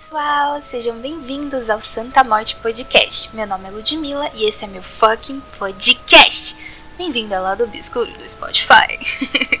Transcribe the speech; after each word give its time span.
pessoal, 0.00 0.62
sejam 0.62 0.96
bem-vindos 0.96 1.68
ao 1.68 1.78
Santa 1.78 2.24
Morte 2.24 2.56
Podcast. 2.56 3.28
Meu 3.36 3.46
nome 3.46 3.68
é 3.68 3.70
Ludmilla 3.70 4.30
e 4.34 4.48
esse 4.48 4.64
é 4.64 4.66
meu 4.66 4.82
fucking 4.82 5.42
podcast. 5.58 6.56
Bem-vindo 6.96 7.34
ao 7.34 7.42
lado 7.42 7.64
obscuro 7.64 8.10
do 8.10 8.26
Spotify. 8.26 8.98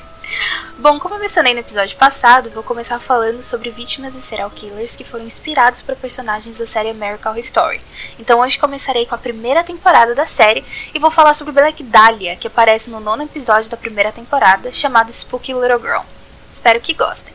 Bom, 0.78 0.98
como 0.98 1.16
eu 1.16 1.20
mencionei 1.20 1.52
no 1.52 1.60
episódio 1.60 1.94
passado, 1.98 2.48
vou 2.48 2.62
começar 2.62 2.98
falando 2.98 3.42
sobre 3.42 3.70
vítimas 3.70 4.14
e 4.14 4.22
serial 4.22 4.50
killers 4.50 4.96
que 4.96 5.04
foram 5.04 5.26
inspirados 5.26 5.82
por 5.82 5.94
personagens 5.94 6.56
da 6.56 6.66
série 6.66 6.88
American 6.88 7.32
Horror 7.32 7.40
Story. 7.40 7.80
Então 8.18 8.40
hoje 8.40 8.58
começarei 8.58 9.04
com 9.04 9.14
a 9.14 9.18
primeira 9.18 9.62
temporada 9.62 10.14
da 10.14 10.24
série 10.24 10.64
e 10.94 10.98
vou 10.98 11.10
falar 11.10 11.34
sobre 11.34 11.52
Black 11.52 11.82
Dahlia, 11.82 12.34
que 12.36 12.46
aparece 12.46 12.88
no 12.88 12.98
nono 12.98 13.24
episódio 13.24 13.68
da 13.68 13.76
primeira 13.76 14.10
temporada, 14.10 14.72
chamado 14.72 15.12
Spooky 15.12 15.52
Little 15.52 15.80
Girl. 15.80 16.02
Espero 16.50 16.80
que 16.80 16.94
gostem. 16.94 17.29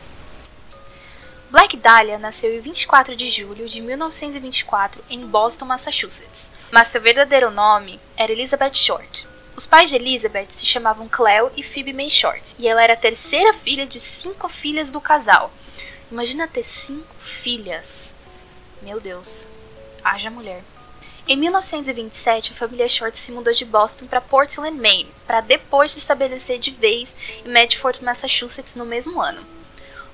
Dahlia 1.86 2.18
nasceu 2.18 2.52
em 2.52 2.58
24 2.58 3.14
de 3.14 3.30
julho 3.30 3.68
de 3.68 3.80
1924 3.80 5.04
em 5.08 5.24
Boston, 5.24 5.66
Massachusetts, 5.66 6.50
mas 6.72 6.88
seu 6.88 7.00
verdadeiro 7.00 7.48
nome 7.48 8.00
era 8.16 8.32
Elizabeth 8.32 8.74
Short. 8.74 9.24
Os 9.54 9.66
pais 9.66 9.88
de 9.88 9.94
Elizabeth 9.94 10.48
se 10.50 10.66
chamavam 10.66 11.06
Cleo 11.06 11.48
e 11.56 11.62
Phoebe 11.62 11.92
May 11.92 12.10
Short, 12.10 12.56
e 12.58 12.66
ela 12.66 12.82
era 12.82 12.94
a 12.94 12.96
terceira 12.96 13.52
filha 13.52 13.86
de 13.86 14.00
cinco 14.00 14.48
filhas 14.48 14.90
do 14.90 15.00
casal. 15.00 15.52
Imagina 16.10 16.48
ter 16.48 16.64
cinco 16.64 17.14
filhas. 17.20 18.16
Meu 18.82 18.98
Deus, 18.98 19.46
haja 20.02 20.28
mulher. 20.28 20.64
Em 21.28 21.36
1927, 21.36 22.50
a 22.50 22.56
família 22.56 22.88
Short 22.88 23.16
se 23.16 23.30
mudou 23.30 23.52
de 23.52 23.64
Boston 23.64 24.08
para 24.08 24.20
Portland, 24.20 24.76
Maine, 24.76 25.14
para 25.24 25.40
depois 25.40 25.92
se 25.92 26.00
estabelecer 26.00 26.58
de 26.58 26.72
vez 26.72 27.16
em 27.44 27.48
Medford, 27.48 28.02
Massachusetts 28.02 28.74
no 28.74 28.84
mesmo 28.84 29.22
ano. 29.22 29.54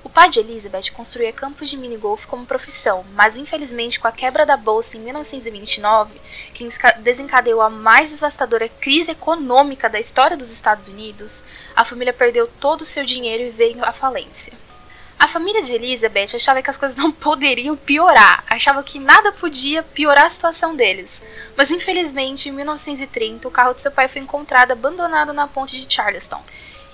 O 0.03 0.09
pai 0.09 0.29
de 0.29 0.39
Elizabeth 0.39 0.91
construía 0.91 1.31
campos 1.31 1.69
de 1.69 1.77
minigolf 1.77 2.25
como 2.25 2.45
profissão, 2.45 3.05
mas 3.13 3.37
infelizmente 3.37 3.97
com 3.97 4.07
a 4.07 4.11
quebra 4.11 4.45
da 4.45 4.57
bolsa 4.57 4.97
em 4.97 4.99
1929, 4.99 6.19
que 6.53 6.67
desencadeou 6.99 7.61
a 7.61 7.69
mais 7.69 8.11
devastadora 8.11 8.67
crise 8.67 9.11
econômica 9.11 9.89
da 9.89 9.99
história 9.99 10.35
dos 10.35 10.51
Estados 10.51 10.89
Unidos, 10.89 11.43
a 11.73 11.85
família 11.85 12.11
perdeu 12.11 12.47
todo 12.59 12.81
o 12.81 12.85
seu 12.85 13.05
dinheiro 13.05 13.43
e 13.43 13.49
veio 13.49 13.83
à 13.85 13.93
falência. 13.93 14.51
A 15.17 15.27
família 15.29 15.61
de 15.61 15.71
Elizabeth 15.71 16.35
achava 16.35 16.61
que 16.61 16.69
as 16.69 16.77
coisas 16.77 16.97
não 16.99 17.09
poderiam 17.09 17.77
piorar, 17.77 18.43
achava 18.49 18.83
que 18.83 18.99
nada 18.99 19.31
podia 19.31 19.83
piorar 19.83 20.25
a 20.25 20.29
situação 20.29 20.75
deles. 20.75 21.23
Mas 21.55 21.71
infelizmente, 21.71 22.49
em 22.49 22.51
1930, 22.51 23.47
o 23.47 23.51
carro 23.51 23.73
de 23.73 23.79
seu 23.79 23.91
pai 23.91 24.09
foi 24.09 24.21
encontrado 24.21 24.71
abandonado 24.71 25.31
na 25.31 25.47
ponte 25.47 25.79
de 25.79 25.91
Charleston, 25.91 26.43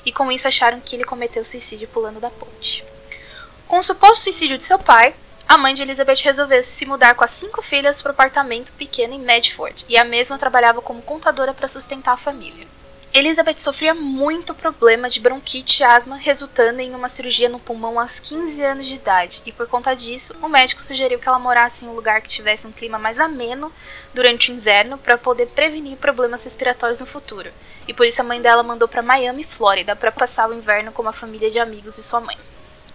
e 0.05 0.11
com 0.11 0.31
isso 0.31 0.47
acharam 0.47 0.79
que 0.79 0.95
ele 0.95 1.05
cometeu 1.05 1.43
suicídio 1.43 1.87
pulando 1.87 2.19
da 2.19 2.29
ponte. 2.29 2.85
Com 3.69 3.77
o 3.77 3.83
suposto 3.83 4.23
suicídio 4.23 4.57
de 4.57 4.63
seu 4.63 4.79
pai, 4.79 5.13
a 5.47 5.55
mãe 5.55 5.75
de 5.75 5.83
Elizabeth 5.83 6.23
resolveu 6.23 6.63
se 6.63 6.87
mudar 6.87 7.13
com 7.13 7.23
as 7.23 7.29
cinco 7.29 7.61
filhas 7.61 8.01
para 8.01 8.09
o 8.09 8.13
apartamento 8.13 8.71
pequeno 8.71 9.13
em 9.13 9.19
Medford, 9.19 9.85
e 9.87 9.95
a 9.95 10.03
mesma 10.03 10.39
trabalhava 10.39 10.81
como 10.81 11.03
contadora 11.03 11.53
para 11.53 11.67
sustentar 11.67 12.13
a 12.13 12.17
família. 12.17 12.65
Elizabeth 13.13 13.59
sofria 13.59 13.93
muito 13.93 14.55
problema 14.55 15.07
de 15.07 15.19
bronquite 15.19 15.83
e 15.83 15.85
asma, 15.85 16.17
resultando 16.17 16.79
em 16.79 16.95
uma 16.95 17.07
cirurgia 17.07 17.47
no 17.47 17.59
pulmão 17.59 17.99
aos 17.99 18.19
15 18.19 18.59
anos 18.63 18.87
de 18.87 18.95
idade, 18.95 19.43
e 19.45 19.51
por 19.51 19.67
conta 19.67 19.93
disso, 19.93 20.35
o 20.41 20.49
médico 20.49 20.83
sugeriu 20.83 21.19
que 21.19 21.29
ela 21.29 21.37
morasse 21.37 21.85
em 21.85 21.89
um 21.89 21.93
lugar 21.93 22.21
que 22.21 22.27
tivesse 22.27 22.65
um 22.65 22.71
clima 22.71 22.97
mais 22.97 23.19
ameno 23.19 23.71
durante 24.15 24.51
o 24.51 24.55
inverno 24.55 24.97
para 24.97 25.15
poder 25.15 25.45
prevenir 25.45 25.95
problemas 25.97 26.43
respiratórios 26.43 27.01
no 27.01 27.05
futuro. 27.05 27.51
E 27.87 27.93
por 27.93 28.07
isso 28.07 28.19
a 28.19 28.23
mãe 28.23 28.41
dela 28.41 28.63
mandou 28.63 28.87
para 28.87 29.03
Miami, 29.03 29.43
Flórida, 29.43 29.95
para 29.95 30.11
passar 30.11 30.49
o 30.49 30.55
inverno 30.55 30.91
com 30.91 31.03
uma 31.03 31.13
família 31.13 31.51
de 31.51 31.59
amigos 31.59 31.99
e 31.99 32.03
sua 32.03 32.19
mãe. 32.19 32.37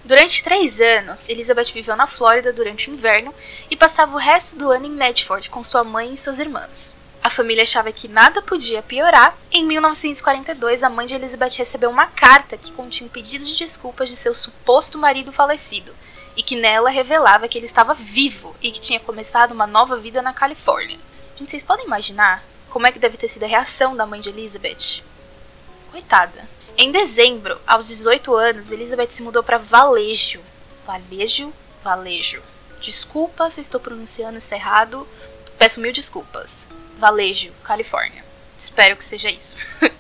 Durante 0.04 0.44
três 0.44 0.82
anos, 0.82 1.26
Elizabeth 1.26 1.72
viveu 1.72 1.96
na 1.96 2.06
Flórida 2.06 2.52
durante 2.52 2.90
o 2.90 2.92
inverno 2.92 3.34
e 3.70 3.76
passava 3.76 4.14
o 4.14 4.18
resto 4.18 4.58
do 4.58 4.70
ano 4.70 4.84
em 4.84 4.90
Medford 4.90 5.48
com 5.48 5.62
sua 5.62 5.82
mãe 5.82 6.12
e 6.12 6.16
suas 6.16 6.38
irmãs. 6.38 6.94
A 7.22 7.30
família 7.30 7.62
achava 7.62 7.90
que 7.90 8.06
nada 8.06 8.42
podia 8.42 8.82
piorar. 8.82 9.34
Em 9.50 9.64
1942, 9.64 10.82
a 10.82 10.90
mãe 10.90 11.06
de 11.06 11.14
Elizabeth 11.14 11.56
recebeu 11.56 11.88
uma 11.88 12.06
carta 12.06 12.58
que 12.58 12.70
continha 12.72 13.08
um 13.08 13.10
pedido 13.10 13.46
de 13.46 13.56
desculpas 13.56 14.10
de 14.10 14.16
seu 14.16 14.34
suposto 14.34 14.98
marido 14.98 15.32
falecido 15.32 15.94
e 16.36 16.42
que 16.42 16.54
nela 16.54 16.90
revelava 16.90 17.48
que 17.48 17.56
ele 17.56 17.64
estava 17.64 17.94
vivo 17.94 18.54
e 18.60 18.70
que 18.70 18.80
tinha 18.80 19.00
começado 19.00 19.52
uma 19.52 19.66
nova 19.66 19.96
vida 19.96 20.20
na 20.20 20.34
Califórnia. 20.34 20.98
Gente, 21.38 21.50
vocês 21.50 21.62
podem 21.62 21.86
imaginar 21.86 22.44
como 22.68 22.86
é 22.86 22.92
que 22.92 22.98
deve 22.98 23.16
ter 23.16 23.28
sido 23.28 23.44
a 23.44 23.48
reação 23.48 23.96
da 23.96 24.04
mãe 24.04 24.20
de 24.20 24.28
Elizabeth? 24.28 25.02
Coitada. 25.90 26.46
Em 26.76 26.90
dezembro, 26.90 27.60
aos 27.64 27.86
18 27.86 28.34
anos, 28.34 28.72
Elizabeth 28.72 29.10
se 29.10 29.22
mudou 29.22 29.44
para 29.44 29.58
Valejo. 29.58 30.40
Valejo? 30.84 31.52
Valejo. 31.84 32.42
Desculpa 32.80 33.48
se 33.48 33.60
estou 33.60 33.78
pronunciando 33.78 34.38
isso 34.38 34.52
errado. 34.52 35.06
Peço 35.56 35.80
mil 35.80 35.92
desculpas. 35.92 36.66
Valejo, 36.98 37.52
Califórnia. 37.62 38.24
Espero 38.58 38.96
que 38.96 39.04
seja 39.04 39.30
isso. 39.30 39.54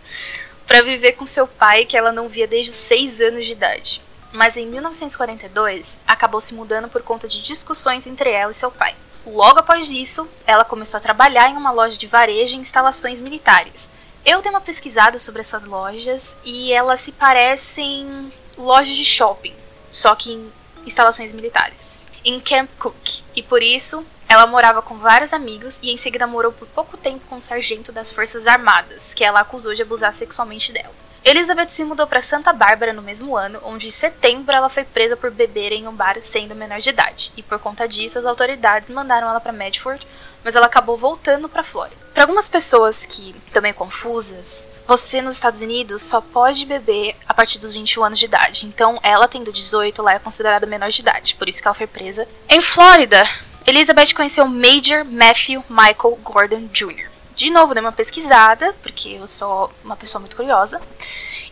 para 0.66 0.82
viver 0.82 1.12
com 1.12 1.24
seu 1.24 1.46
pai, 1.46 1.84
que 1.84 1.96
ela 1.96 2.10
não 2.10 2.28
via 2.28 2.48
desde 2.48 2.70
os 2.70 2.76
6 2.76 3.20
anos 3.20 3.46
de 3.46 3.52
idade. 3.52 4.02
Mas 4.32 4.56
em 4.56 4.66
1942, 4.66 5.96
acabou 6.04 6.40
se 6.40 6.54
mudando 6.54 6.88
por 6.88 7.02
conta 7.02 7.28
de 7.28 7.40
discussões 7.40 8.04
entre 8.04 8.30
ela 8.30 8.50
e 8.50 8.54
seu 8.54 8.72
pai. 8.72 8.96
Logo 9.24 9.60
após 9.60 9.90
isso, 9.90 10.28
ela 10.44 10.64
começou 10.64 10.98
a 10.98 11.00
trabalhar 11.00 11.48
em 11.48 11.56
uma 11.56 11.70
loja 11.70 11.96
de 11.96 12.08
varejo 12.08 12.56
e 12.56 12.58
instalações 12.58 13.20
militares, 13.20 13.88
eu 14.24 14.40
dei 14.40 14.50
uma 14.50 14.60
pesquisada 14.60 15.18
sobre 15.18 15.40
essas 15.40 15.64
lojas 15.66 16.36
e 16.44 16.72
elas 16.72 17.00
se 17.00 17.12
parecem 17.12 18.32
lojas 18.56 18.96
de 18.96 19.04
shopping, 19.04 19.54
só 19.92 20.14
que 20.14 20.32
em 20.32 20.52
instalações 20.86 21.32
militares, 21.32 22.08
em 22.24 22.40
Camp 22.40 22.70
Cook. 22.78 23.22
E 23.36 23.42
por 23.42 23.62
isso, 23.62 24.04
ela 24.28 24.46
morava 24.46 24.80
com 24.80 24.96
vários 24.96 25.32
amigos 25.32 25.78
e 25.82 25.90
em 25.90 25.96
seguida 25.96 26.26
morou 26.26 26.52
por 26.52 26.66
pouco 26.68 26.96
tempo 26.96 27.24
com 27.28 27.36
um 27.36 27.40
sargento 27.40 27.92
das 27.92 28.10
Forças 28.10 28.46
Armadas, 28.46 29.12
que 29.14 29.24
ela 29.24 29.40
acusou 29.40 29.74
de 29.74 29.82
abusar 29.82 30.12
sexualmente 30.12 30.72
dela. 30.72 31.04
Elizabeth 31.24 31.70
se 31.70 31.84
mudou 31.84 32.06
para 32.06 32.20
Santa 32.20 32.52
Bárbara 32.52 32.92
no 32.92 33.00
mesmo 33.00 33.34
ano, 33.34 33.58
onde 33.64 33.86
em 33.86 33.90
setembro 33.90 34.54
ela 34.54 34.68
foi 34.68 34.84
presa 34.84 35.16
por 35.16 35.30
beber 35.30 35.72
em 35.72 35.88
um 35.88 35.94
bar 35.94 36.20
sendo 36.20 36.54
menor 36.54 36.80
de 36.80 36.90
idade, 36.90 37.32
e 37.34 37.42
por 37.42 37.58
conta 37.58 37.88
disso 37.88 38.18
as 38.18 38.26
autoridades 38.26 38.90
mandaram 38.90 39.28
ela 39.28 39.40
para 39.40 39.50
Medford, 39.50 40.06
mas 40.44 40.54
ela 40.54 40.66
acabou 40.66 40.96
voltando 40.96 41.48
para 41.48 41.64
Flórida. 41.64 41.96
Para 42.12 42.22
algumas 42.22 42.48
pessoas 42.48 43.04
que 43.06 43.34
meio 43.60 43.74
confusas, 43.74 44.68
você 44.86 45.22
nos 45.22 45.34
Estados 45.34 45.62
Unidos 45.62 46.02
só 46.02 46.20
pode 46.20 46.66
beber 46.66 47.16
a 47.26 47.32
partir 47.32 47.58
dos 47.58 47.72
21 47.72 48.04
anos 48.04 48.18
de 48.18 48.26
idade. 48.26 48.66
Então, 48.66 49.00
ela 49.02 49.26
tendo 49.26 49.52
18, 49.52 50.00
ela 50.00 50.12
é 50.12 50.18
considerada 50.18 50.66
menor 50.66 50.90
de 50.90 51.00
idade, 51.00 51.34
por 51.34 51.48
isso 51.48 51.62
que 51.62 51.66
ela 51.66 51.74
foi 51.74 51.86
presa. 51.86 52.28
Em 52.48 52.60
Flórida, 52.60 53.26
Elizabeth 53.66 54.14
conheceu 54.14 54.46
Major 54.46 55.04
Matthew 55.04 55.64
Michael 55.68 56.18
Gordon 56.22 56.68
Jr. 56.70 57.10
De 57.34 57.50
novo, 57.50 57.74
dei 57.74 57.80
uma 57.80 57.90
pesquisada, 57.90 58.74
porque 58.82 59.08
eu 59.08 59.26
sou 59.26 59.72
uma 59.82 59.96
pessoa 59.96 60.20
muito 60.20 60.36
curiosa. 60.36 60.80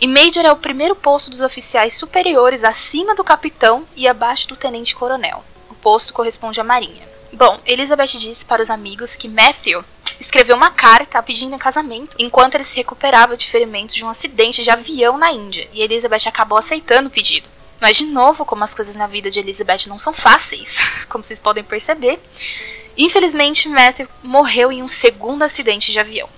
E 0.00 0.06
Major 0.06 0.44
é 0.44 0.52
o 0.52 0.56
primeiro 0.56 0.94
posto 0.94 1.30
dos 1.30 1.40
oficiais 1.40 1.94
superiores 1.94 2.64
acima 2.64 3.14
do 3.14 3.24
capitão 3.24 3.86
e 3.96 4.06
abaixo 4.06 4.46
do 4.46 4.56
tenente 4.56 4.94
coronel. 4.94 5.42
O 5.70 5.74
posto 5.74 6.12
corresponde 6.12 6.60
à 6.60 6.64
marinha. 6.64 7.11
Bom, 7.32 7.58
Elizabeth 7.64 8.18
disse 8.18 8.44
para 8.44 8.62
os 8.62 8.68
amigos 8.68 9.16
que 9.16 9.26
Matthew 9.26 9.82
escreveu 10.20 10.54
uma 10.54 10.70
carta 10.70 11.22
pedindo 11.22 11.54
em 11.54 11.58
casamento 11.58 12.14
enquanto 12.18 12.56
ele 12.56 12.64
se 12.64 12.76
recuperava 12.76 13.36
de 13.36 13.48
ferimentos 13.48 13.94
de 13.94 14.04
um 14.04 14.08
acidente 14.08 14.62
de 14.62 14.70
avião 14.70 15.16
na 15.16 15.32
Índia, 15.32 15.66
e 15.72 15.80
Elizabeth 15.80 16.28
acabou 16.28 16.58
aceitando 16.58 17.08
o 17.08 17.10
pedido. 17.10 17.48
Mas, 17.80 17.96
de 17.96 18.04
novo, 18.04 18.44
como 18.44 18.62
as 18.62 18.74
coisas 18.74 18.96
na 18.96 19.06
vida 19.06 19.30
de 19.30 19.40
Elizabeth 19.40 19.88
não 19.88 19.98
são 19.98 20.12
fáceis, 20.12 20.76
como 21.08 21.24
vocês 21.24 21.40
podem 21.40 21.64
perceber, 21.64 22.20
infelizmente 22.96 23.68
Matthew 23.68 24.08
morreu 24.22 24.70
em 24.70 24.82
um 24.82 24.88
segundo 24.88 25.42
acidente 25.42 25.90
de 25.90 25.98
avião. 25.98 26.28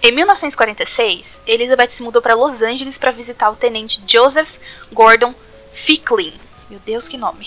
Em 0.00 0.12
1946, 0.12 1.42
Elizabeth 1.46 1.90
se 1.90 2.02
mudou 2.02 2.22
para 2.22 2.34
Los 2.34 2.62
Angeles 2.62 2.96
para 2.96 3.10
visitar 3.10 3.50
o 3.50 3.56
tenente 3.56 4.00
Joseph 4.06 4.58
Gordon 4.92 5.34
Ficklin. 5.72 6.32
Meu 6.70 6.78
Deus, 6.78 7.08
que 7.08 7.16
nome! 7.16 7.46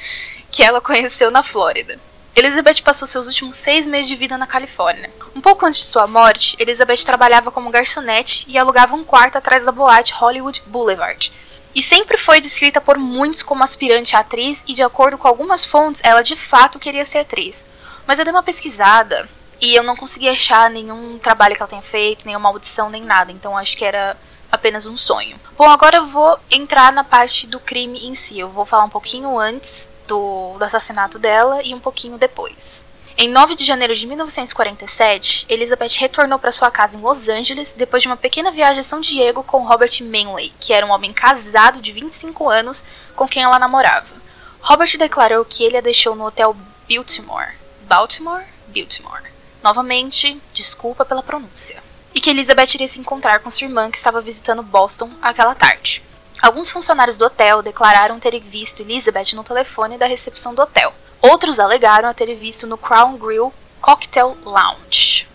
que 0.50 0.62
ela 0.62 0.80
conheceu 0.80 1.30
na 1.30 1.42
Flórida. 1.42 2.00
Elizabeth 2.38 2.84
passou 2.84 3.08
seus 3.08 3.26
últimos 3.26 3.56
seis 3.56 3.84
meses 3.84 4.06
de 4.06 4.14
vida 4.14 4.38
na 4.38 4.46
Califórnia. 4.46 5.10
Um 5.34 5.40
pouco 5.40 5.66
antes 5.66 5.80
de 5.80 5.86
sua 5.86 6.06
morte, 6.06 6.56
Elizabeth 6.60 7.04
trabalhava 7.04 7.50
como 7.50 7.68
garçonete 7.68 8.44
e 8.46 8.56
alugava 8.56 8.94
um 8.94 9.02
quarto 9.02 9.36
atrás 9.36 9.64
da 9.64 9.72
boate 9.72 10.12
Hollywood 10.12 10.62
Boulevard. 10.64 11.32
E 11.74 11.82
sempre 11.82 12.16
foi 12.16 12.40
descrita 12.40 12.80
por 12.80 12.96
muitos 12.96 13.42
como 13.42 13.64
aspirante 13.64 14.14
a 14.14 14.20
atriz, 14.20 14.62
e 14.68 14.72
de 14.72 14.84
acordo 14.84 15.18
com 15.18 15.26
algumas 15.26 15.64
fontes, 15.64 16.00
ela 16.04 16.22
de 16.22 16.36
fato 16.36 16.78
queria 16.78 17.04
ser 17.04 17.18
atriz. 17.18 17.66
Mas 18.06 18.20
eu 18.20 18.24
dei 18.24 18.32
uma 18.32 18.44
pesquisada 18.44 19.28
e 19.60 19.74
eu 19.74 19.82
não 19.82 19.96
consegui 19.96 20.28
achar 20.28 20.70
nenhum 20.70 21.18
trabalho 21.18 21.56
que 21.56 21.62
ela 21.62 21.68
tenha 21.68 21.82
feito, 21.82 22.24
nenhuma 22.24 22.50
audição, 22.50 22.88
nem 22.88 23.02
nada, 23.02 23.32
então 23.32 23.58
acho 23.58 23.76
que 23.76 23.84
era 23.84 24.16
apenas 24.52 24.86
um 24.86 24.96
sonho. 24.96 25.36
Bom, 25.56 25.68
agora 25.68 25.96
eu 25.96 26.06
vou 26.06 26.38
entrar 26.48 26.92
na 26.92 27.02
parte 27.02 27.48
do 27.48 27.58
crime 27.58 28.06
em 28.06 28.14
si. 28.14 28.38
Eu 28.38 28.48
vou 28.48 28.64
falar 28.64 28.84
um 28.84 28.90
pouquinho 28.90 29.36
antes 29.36 29.88
do, 30.08 30.56
do 30.58 30.64
assassinato 30.64 31.18
dela 31.18 31.62
e 31.62 31.74
um 31.74 31.78
pouquinho 31.78 32.18
depois. 32.18 32.84
Em 33.20 33.28
9 33.28 33.56
de 33.56 33.64
janeiro 33.64 33.94
de 33.94 34.06
1947, 34.06 35.46
Elizabeth 35.48 35.98
retornou 35.98 36.38
para 36.38 36.52
sua 36.52 36.70
casa 36.70 36.96
em 36.96 37.00
Los 37.00 37.28
Angeles 37.28 37.74
depois 37.76 38.02
de 38.02 38.08
uma 38.08 38.16
pequena 38.16 38.50
viagem 38.50 38.78
a 38.78 38.82
São 38.82 39.00
Diego 39.00 39.42
com 39.42 39.66
Robert 39.66 39.90
Manley, 40.02 40.52
que 40.60 40.72
era 40.72 40.86
um 40.86 40.90
homem 40.90 41.12
casado 41.12 41.82
de 41.82 41.92
25 41.92 42.48
anos 42.48 42.84
com 43.16 43.26
quem 43.26 43.42
ela 43.42 43.58
namorava. 43.58 44.14
Robert 44.60 44.96
declarou 44.96 45.44
que 45.44 45.64
ele 45.64 45.76
a 45.76 45.80
deixou 45.80 46.14
no 46.14 46.26
hotel 46.26 46.56
Biltmore. 46.86 47.56
Baltimore? 47.82 48.44
Biltmore. 48.68 49.32
Novamente, 49.64 50.40
desculpa 50.54 51.04
pela 51.04 51.22
pronúncia. 51.22 51.82
E 52.14 52.20
que 52.20 52.30
Elizabeth 52.30 52.74
iria 52.74 52.86
se 52.86 53.00
encontrar 53.00 53.40
com 53.40 53.50
sua 53.50 53.66
irmã 53.66 53.90
que 53.90 53.96
estava 53.98 54.20
visitando 54.20 54.62
Boston 54.62 55.10
aquela 55.20 55.54
tarde. 55.56 56.02
Alguns 56.40 56.70
funcionários 56.70 57.18
do 57.18 57.24
hotel 57.24 57.62
declararam 57.62 58.20
terem 58.20 58.40
visto 58.40 58.80
Elizabeth 58.80 59.34
no 59.34 59.42
telefone 59.42 59.98
da 59.98 60.06
recepção 60.06 60.54
do 60.54 60.62
hotel. 60.62 60.94
Outros 61.20 61.58
alegaram 61.58 62.08
a 62.08 62.14
ter 62.14 62.32
visto 62.34 62.66
no 62.66 62.78
Crown 62.78 63.16
Grill 63.16 63.52
Cocktail 63.80 64.36
Lounge. 64.44 65.26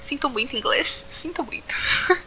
Sinto 0.00 0.30
muito 0.30 0.56
inglês, 0.56 1.04
sinto 1.10 1.42
muito. 1.42 1.76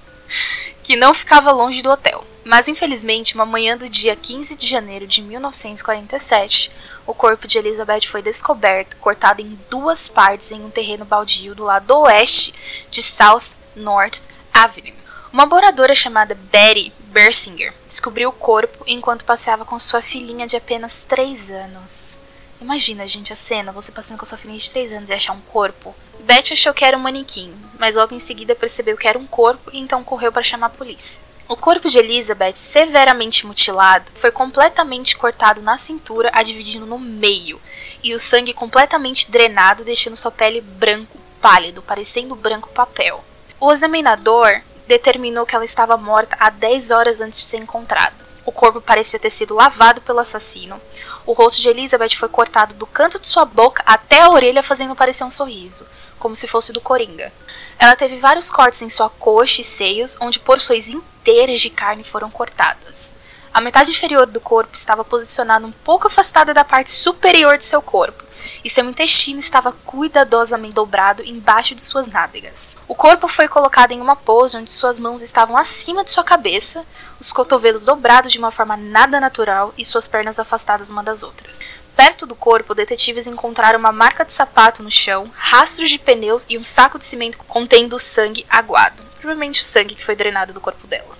que 0.83 0.95
não 0.95 1.13
ficava 1.13 1.51
longe 1.51 1.81
do 1.81 1.89
hotel. 1.89 2.25
Mas 2.43 2.67
infelizmente, 2.67 3.35
uma 3.35 3.45
manhã 3.45 3.77
do 3.77 3.87
dia 3.87 4.15
15 4.15 4.55
de 4.55 4.67
janeiro 4.67 5.07
de 5.07 5.21
1947, 5.21 6.71
o 7.05 7.13
corpo 7.13 7.47
de 7.47 7.57
Elizabeth 7.57 8.07
foi 8.07 8.21
descoberto, 8.21 8.97
cortado 8.97 9.41
em 9.41 9.57
duas 9.69 10.07
partes 10.07 10.51
em 10.51 10.63
um 10.63 10.69
terreno 10.69 11.05
baldio 11.05 11.55
do 11.55 11.63
lado 11.63 11.91
oeste 11.99 12.53
de 12.89 13.01
South 13.01 13.55
North 13.75 14.19
Avenue. 14.51 14.93
Uma 15.31 15.45
moradora 15.45 15.95
chamada 15.95 16.35
Betty 16.35 16.91
Bersinger 17.11 17.73
descobriu 17.85 18.29
o 18.29 18.33
corpo 18.33 18.85
enquanto 18.87 19.25
passeava 19.25 19.65
com 19.65 19.77
sua 19.77 20.01
filhinha 20.01 20.47
de 20.47 20.55
apenas 20.55 21.03
3 21.03 21.51
anos. 21.51 22.17
Imagina, 22.61 23.05
gente, 23.05 23.33
a 23.33 23.35
cena, 23.35 23.73
você 23.73 23.91
passando 23.91 24.17
com 24.17 24.25
sua 24.25 24.37
filhinha 24.37 24.57
de 24.57 24.71
3 24.71 24.93
anos 24.93 25.09
e 25.09 25.13
achar 25.13 25.33
um 25.33 25.41
corpo. 25.41 25.93
Beth 26.21 26.53
achou 26.53 26.73
que 26.73 26.85
era 26.85 26.95
um 26.95 27.01
manequim, 27.01 27.53
mas 27.77 27.97
logo 27.97 28.15
em 28.15 28.19
seguida 28.19 28.55
percebeu 28.55 28.95
que 28.95 29.09
era 29.09 29.19
um 29.19 29.27
corpo 29.27 29.69
e 29.73 29.79
então 29.79 30.05
correu 30.05 30.31
para 30.31 30.41
chamar 30.41 30.67
a 30.67 30.69
polícia. 30.69 31.21
O 31.49 31.57
corpo 31.57 31.89
de 31.89 31.99
Elizabeth, 31.99 32.55
severamente 32.55 33.45
mutilado, 33.45 34.09
foi 34.15 34.31
completamente 34.31 35.17
cortado 35.17 35.61
na 35.61 35.77
cintura, 35.77 36.31
a 36.33 36.41
dividindo 36.43 36.85
no 36.85 36.97
meio, 36.97 37.59
e 38.01 38.13
o 38.13 38.19
sangue 38.19 38.53
completamente 38.53 39.29
drenado, 39.29 39.83
deixando 39.83 40.15
sua 40.15 40.31
pele 40.31 40.61
branco 40.61 41.17
pálido, 41.41 41.81
parecendo 41.81 42.35
branco 42.35 42.69
papel. 42.69 43.21
O 43.59 43.69
examinador 43.69 44.61
determinou 44.91 45.45
que 45.45 45.55
ela 45.55 45.63
estava 45.63 45.95
morta 45.95 46.35
há 46.39 46.49
10 46.49 46.91
horas 46.91 47.21
antes 47.21 47.39
de 47.39 47.45
ser 47.45 47.57
encontrada. 47.57 48.15
O 48.45 48.51
corpo 48.51 48.81
parecia 48.81 49.19
ter 49.19 49.29
sido 49.29 49.55
lavado 49.55 50.01
pelo 50.01 50.19
assassino. 50.19 50.81
O 51.25 51.31
rosto 51.31 51.61
de 51.61 51.69
Elizabeth 51.69 52.15
foi 52.15 52.27
cortado 52.27 52.75
do 52.75 52.85
canto 52.85 53.19
de 53.19 53.27
sua 53.27 53.45
boca 53.45 53.81
até 53.85 54.21
a 54.21 54.29
orelha, 54.29 54.61
fazendo 54.61 54.95
parecer 54.95 55.23
um 55.23 55.31
sorriso, 55.31 55.85
como 56.19 56.35
se 56.35 56.47
fosse 56.47 56.73
do 56.73 56.81
coringa. 56.81 57.31
Ela 57.79 57.95
teve 57.95 58.17
vários 58.17 58.51
cortes 58.51 58.81
em 58.81 58.89
sua 58.89 59.09
coxa 59.09 59.61
e 59.61 59.63
seios, 59.63 60.17
onde 60.19 60.39
porções 60.39 60.87
inteiras 60.87 61.61
de 61.61 61.69
carne 61.69 62.03
foram 62.03 62.29
cortadas. 62.29 63.15
A 63.53 63.61
metade 63.61 63.91
inferior 63.91 64.25
do 64.25 64.41
corpo 64.41 64.75
estava 64.75 65.05
posicionada 65.05 65.65
um 65.65 65.71
pouco 65.71 66.07
afastada 66.07 66.53
da 66.53 66.65
parte 66.65 66.89
superior 66.89 67.57
de 67.57 67.63
seu 67.63 67.81
corpo, 67.81 68.23
e 68.63 68.69
seu 68.69 68.87
intestino 68.89 69.39
estava 69.39 69.71
cuidadosamente 69.71 70.73
dobrado 70.73 71.23
embaixo 71.23 71.75
de 71.75 71.81
suas 71.81 72.07
nádegas. 72.07 72.77
O 72.87 72.95
corpo 72.95 73.27
foi 73.27 73.47
colocado 73.47 73.91
em 73.91 74.01
uma 74.01 74.15
pose 74.15 74.57
onde 74.57 74.71
suas 74.71 74.99
mãos 74.99 75.21
estavam 75.21 75.57
acima 75.57 76.03
de 76.03 76.09
sua 76.09 76.23
cabeça, 76.23 76.85
os 77.19 77.31
cotovelos 77.31 77.85
dobrados 77.85 78.31
de 78.31 78.39
uma 78.39 78.51
forma 78.51 78.75
nada 78.75 79.19
natural 79.19 79.73
e 79.77 79.85
suas 79.85 80.07
pernas 80.07 80.39
afastadas 80.39 80.89
uma 80.89 81.03
das 81.03 81.23
outras. 81.23 81.61
Perto 81.95 82.25
do 82.25 82.35
corpo, 82.35 82.73
detetives 82.73 83.27
encontraram 83.27 83.77
uma 83.77 83.91
marca 83.91 84.25
de 84.25 84.33
sapato 84.33 84.81
no 84.81 84.89
chão, 84.89 85.29
rastros 85.35 85.89
de 85.89 85.99
pneus 85.99 86.45
e 86.49 86.57
um 86.57 86.63
saco 86.63 86.97
de 86.97 87.05
cimento 87.05 87.37
contendo 87.47 87.99
sangue 87.99 88.45
aguado. 88.49 89.03
Provavelmente 89.19 89.61
o 89.61 89.65
sangue 89.65 89.93
que 89.93 90.03
foi 90.03 90.15
drenado 90.15 90.53
do 90.53 90.61
corpo 90.61 90.87
dela. 90.87 91.15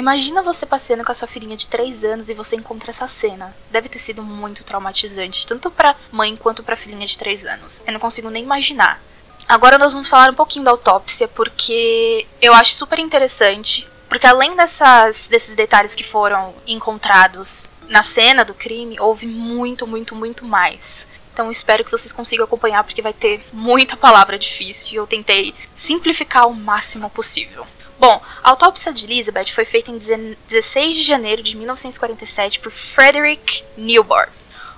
Imagina 0.00 0.40
você 0.40 0.64
passeando 0.64 1.04
com 1.04 1.12
a 1.12 1.14
sua 1.14 1.28
filhinha 1.28 1.54
de 1.54 1.68
3 1.68 2.04
anos 2.04 2.30
e 2.30 2.34
você 2.34 2.56
encontra 2.56 2.88
essa 2.88 3.06
cena. 3.06 3.54
Deve 3.70 3.86
ter 3.86 3.98
sido 3.98 4.22
muito 4.22 4.64
traumatizante, 4.64 5.46
tanto 5.46 5.70
para 5.70 5.94
mãe 6.10 6.34
quanto 6.36 6.62
para 6.62 6.72
a 6.72 6.76
filhinha 6.76 7.06
de 7.06 7.18
3 7.18 7.44
anos. 7.44 7.82
Eu 7.86 7.92
não 7.92 8.00
consigo 8.00 8.30
nem 8.30 8.42
imaginar. 8.42 8.98
Agora 9.46 9.76
nós 9.76 9.92
vamos 9.92 10.08
falar 10.08 10.30
um 10.30 10.34
pouquinho 10.34 10.64
da 10.64 10.70
autópsia, 10.70 11.28
porque 11.28 12.26
eu 12.40 12.54
acho 12.54 12.72
super 12.72 12.98
interessante. 12.98 13.86
Porque 14.08 14.26
além 14.26 14.56
dessas, 14.56 15.28
desses 15.28 15.54
detalhes 15.54 15.94
que 15.94 16.02
foram 16.02 16.54
encontrados 16.66 17.68
na 17.86 18.02
cena 18.02 18.42
do 18.42 18.54
crime, 18.54 18.98
houve 18.98 19.26
muito, 19.26 19.86
muito, 19.86 20.16
muito 20.16 20.46
mais. 20.46 21.06
Então 21.30 21.50
espero 21.50 21.84
que 21.84 21.90
vocês 21.90 22.10
consigam 22.10 22.46
acompanhar, 22.46 22.84
porque 22.84 23.02
vai 23.02 23.12
ter 23.12 23.46
muita 23.52 23.98
palavra 23.98 24.38
difícil 24.38 24.94
e 24.94 24.96
eu 24.96 25.06
tentei 25.06 25.54
simplificar 25.74 26.48
o 26.48 26.54
máximo 26.54 27.10
possível. 27.10 27.66
Bom, 28.00 28.18
a 28.42 28.48
autópsia 28.48 28.94
de 28.94 29.04
Elizabeth 29.04 29.52
foi 29.52 29.66
feita 29.66 29.90
em 29.90 29.98
16 29.98 30.96
de 30.96 31.02
janeiro 31.02 31.42
de 31.42 31.54
1947 31.54 32.58
por 32.58 32.72
Frederick 32.72 33.62
Newborn. 33.76 34.32